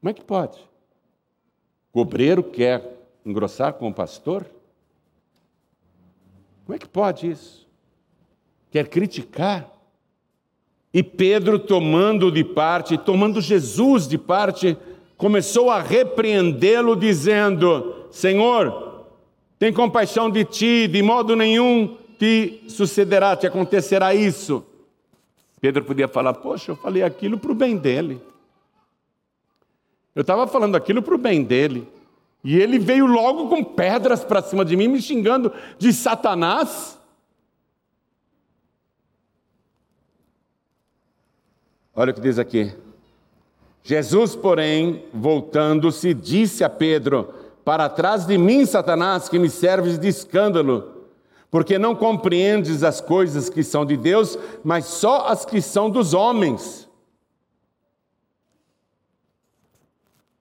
Como 0.00 0.10
é 0.10 0.12
que 0.12 0.24
pode? 0.24 0.58
O 1.92 2.00
obreiro 2.00 2.42
quer 2.42 2.82
engrossar 3.24 3.74
com 3.74 3.86
o 3.86 3.94
pastor? 3.94 4.44
Como 6.66 6.74
é 6.74 6.78
que 6.80 6.88
pode 6.88 7.30
isso? 7.30 7.64
Quer 8.72 8.88
criticar? 8.88 9.70
E 10.92 11.00
Pedro, 11.00 11.60
tomando 11.60 12.32
de 12.32 12.42
parte, 12.42 12.98
tomando 12.98 13.40
Jesus 13.40 14.08
de 14.08 14.18
parte, 14.18 14.76
começou 15.16 15.70
a 15.70 15.80
repreendê-lo, 15.80 16.96
dizendo: 16.96 18.08
Senhor, 18.10 18.83
tem 19.58 19.72
compaixão 19.72 20.30
de 20.30 20.44
ti, 20.44 20.88
de 20.88 21.02
modo 21.02 21.36
nenhum 21.36 21.96
te 22.18 22.64
sucederá, 22.68 23.36
te 23.36 23.46
acontecerá 23.46 24.14
isso. 24.14 24.64
Pedro 25.60 25.84
podia 25.84 26.08
falar: 26.08 26.34
Poxa, 26.34 26.72
eu 26.72 26.76
falei 26.76 27.02
aquilo 27.02 27.38
para 27.38 27.52
o 27.52 27.54
bem 27.54 27.76
dele. 27.76 28.20
Eu 30.14 30.20
estava 30.20 30.46
falando 30.46 30.76
aquilo 30.76 31.02
para 31.02 31.14
o 31.14 31.18
bem 31.18 31.42
dele. 31.42 31.88
E 32.42 32.56
ele 32.58 32.78
veio 32.78 33.06
logo 33.06 33.48
com 33.48 33.64
pedras 33.64 34.22
para 34.22 34.42
cima 34.42 34.64
de 34.64 34.76
mim, 34.76 34.86
me 34.86 35.00
xingando 35.00 35.50
de 35.78 35.92
Satanás. 35.92 37.00
Olha 41.96 42.10
o 42.10 42.14
que 42.14 42.20
diz 42.20 42.38
aqui. 42.38 42.74
Jesus, 43.82 44.36
porém, 44.36 45.04
voltando-se, 45.12 46.12
disse 46.12 46.62
a 46.62 46.68
Pedro: 46.68 47.32
Para 47.64 47.88
trás 47.88 48.26
de 48.26 48.36
mim, 48.36 48.66
Satanás, 48.66 49.28
que 49.28 49.38
me 49.38 49.48
serves 49.48 49.98
de 49.98 50.08
escândalo, 50.08 51.08
porque 51.50 51.78
não 51.78 51.94
compreendes 51.94 52.82
as 52.82 53.00
coisas 53.00 53.48
que 53.48 53.62
são 53.62 53.86
de 53.86 53.96
Deus, 53.96 54.38
mas 54.62 54.84
só 54.84 55.28
as 55.28 55.44
que 55.44 55.62
são 55.62 55.88
dos 55.88 56.12
homens. 56.12 56.88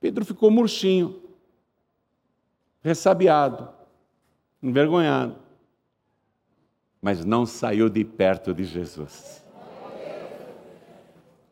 Pedro 0.02 0.26
ficou 0.26 0.52
murchinho 0.52 1.22
ressabiado, 2.82 3.70
envergonhado, 4.62 5.38
mas 7.02 7.24
não 7.24 7.46
saiu 7.46 7.88
de 7.88 8.04
perto 8.04 8.54
de 8.54 8.66
Jesus. 8.66 9.42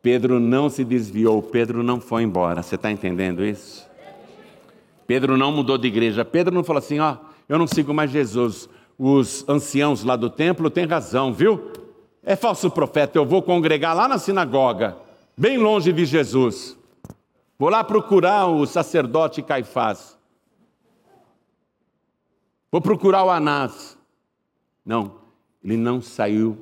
Pedro 0.02 0.38
não 0.38 0.68
se 0.68 0.84
desviou, 0.84 1.40
Pedro 1.42 1.82
não 1.82 2.00
foi 2.00 2.24
embora. 2.24 2.62
Você 2.62 2.74
está 2.74 2.90
entendendo 2.90 3.44
isso? 3.44 3.88
Pedro 5.12 5.36
não 5.36 5.52
mudou 5.52 5.76
de 5.76 5.88
igreja. 5.88 6.24
Pedro 6.24 6.54
não 6.54 6.64
falou 6.64 6.78
assim: 6.78 6.98
ó, 6.98 7.18
eu 7.46 7.58
não 7.58 7.66
sigo 7.66 7.92
mais 7.92 8.10
Jesus. 8.10 8.66
Os 8.98 9.46
anciãos 9.46 10.02
lá 10.04 10.16
do 10.16 10.30
templo 10.30 10.70
têm 10.70 10.86
razão, 10.86 11.34
viu? 11.34 11.70
É 12.22 12.34
falso 12.34 12.70
profeta, 12.70 13.18
eu 13.18 13.26
vou 13.26 13.42
congregar 13.42 13.94
lá 13.94 14.08
na 14.08 14.16
sinagoga, 14.16 14.96
bem 15.36 15.58
longe 15.58 15.92
de 15.92 16.06
Jesus. 16.06 16.78
Vou 17.58 17.68
lá 17.68 17.84
procurar 17.84 18.46
o 18.46 18.64
sacerdote 18.64 19.42
Caifás. 19.42 20.16
Vou 22.70 22.80
procurar 22.80 23.22
o 23.24 23.28
Anás. 23.28 23.98
Não, 24.82 25.16
ele 25.62 25.76
não 25.76 26.00
saiu 26.00 26.56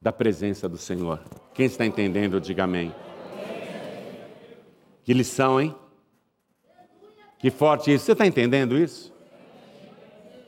da 0.00 0.10
presença 0.10 0.68
do 0.68 0.76
Senhor. 0.76 1.20
Quem 1.54 1.66
está 1.66 1.86
entendendo, 1.86 2.40
diga 2.40 2.64
amém. 2.64 2.92
Que 5.04 5.14
lição, 5.14 5.60
hein? 5.60 5.72
Que 7.42 7.50
forte 7.50 7.92
isso. 7.92 8.04
Você 8.04 8.12
está 8.12 8.24
entendendo 8.24 8.78
isso? 8.78 9.12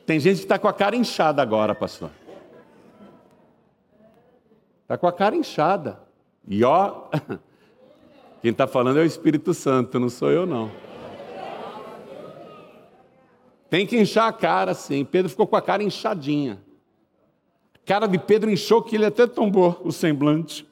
Tem 0.05 0.17
gente 0.17 0.37
que 0.37 0.43
está 0.43 0.57
com 0.57 0.69
a 0.69 0.73
cara 0.73 0.95
inchada 0.95 1.41
agora, 1.41 1.75
pastor. 1.75 2.09
Está 4.83 4.97
com 4.97 5.05
a 5.05 5.11
cara 5.11 5.35
inchada. 5.35 5.99
E 6.47 6.63
ó, 6.63 7.09
quem 8.41 8.51
está 8.51 8.65
falando 8.65 8.99
é 8.99 9.01
o 9.01 9.05
Espírito 9.05 9.53
Santo, 9.53 9.99
não 9.99 10.07
sou 10.09 10.31
eu, 10.31 10.45
não. 10.45 10.71
Tem 13.69 13.85
que 13.85 13.99
inchar 13.99 14.29
a 14.29 14.33
cara, 14.33 14.73
sim. 14.73 15.03
Pedro 15.03 15.29
ficou 15.29 15.45
com 15.45 15.57
a 15.57 15.61
cara 15.61 15.83
inchadinha. 15.83 16.61
A 17.73 17.85
cara 17.85 18.07
de 18.07 18.17
Pedro 18.17 18.49
inchou 18.49 18.81
que 18.81 18.95
ele 18.95 19.05
até 19.05 19.27
tombou 19.27 19.81
o 19.83 19.91
semblante. 19.91 20.65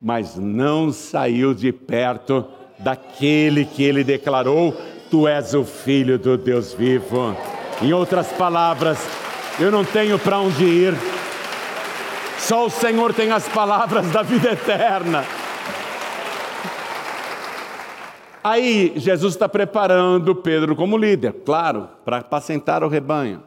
Mas 0.00 0.36
não 0.36 0.92
saiu 0.92 1.52
de 1.54 1.72
perto 1.72 2.46
daquele 2.78 3.64
que 3.64 3.82
ele 3.82 4.04
declarou: 4.04 4.76
Tu 5.12 5.28
és 5.28 5.52
o 5.52 5.62
filho 5.62 6.18
do 6.18 6.38
Deus 6.38 6.72
vivo. 6.72 7.36
Em 7.82 7.92
outras 7.92 8.28
palavras, 8.28 8.98
eu 9.60 9.70
não 9.70 9.84
tenho 9.84 10.18
para 10.18 10.38
onde 10.38 10.64
ir. 10.64 10.94
Só 12.38 12.64
o 12.64 12.70
Senhor 12.70 13.12
tem 13.12 13.30
as 13.30 13.46
palavras 13.46 14.10
da 14.10 14.22
vida 14.22 14.52
eterna. 14.52 15.22
Aí 18.42 18.94
Jesus 18.96 19.34
está 19.34 19.46
preparando 19.46 20.34
Pedro 20.34 20.74
como 20.74 20.96
líder, 20.96 21.34
claro, 21.44 21.90
para 22.06 22.16
apacentar 22.16 22.82
o 22.82 22.88
rebanho. 22.88 23.42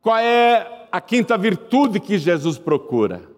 Qual 0.00 0.16
é 0.16 0.86
a 0.92 1.00
quinta 1.00 1.36
virtude 1.36 1.98
que 1.98 2.18
Jesus 2.18 2.56
procura? 2.56 3.35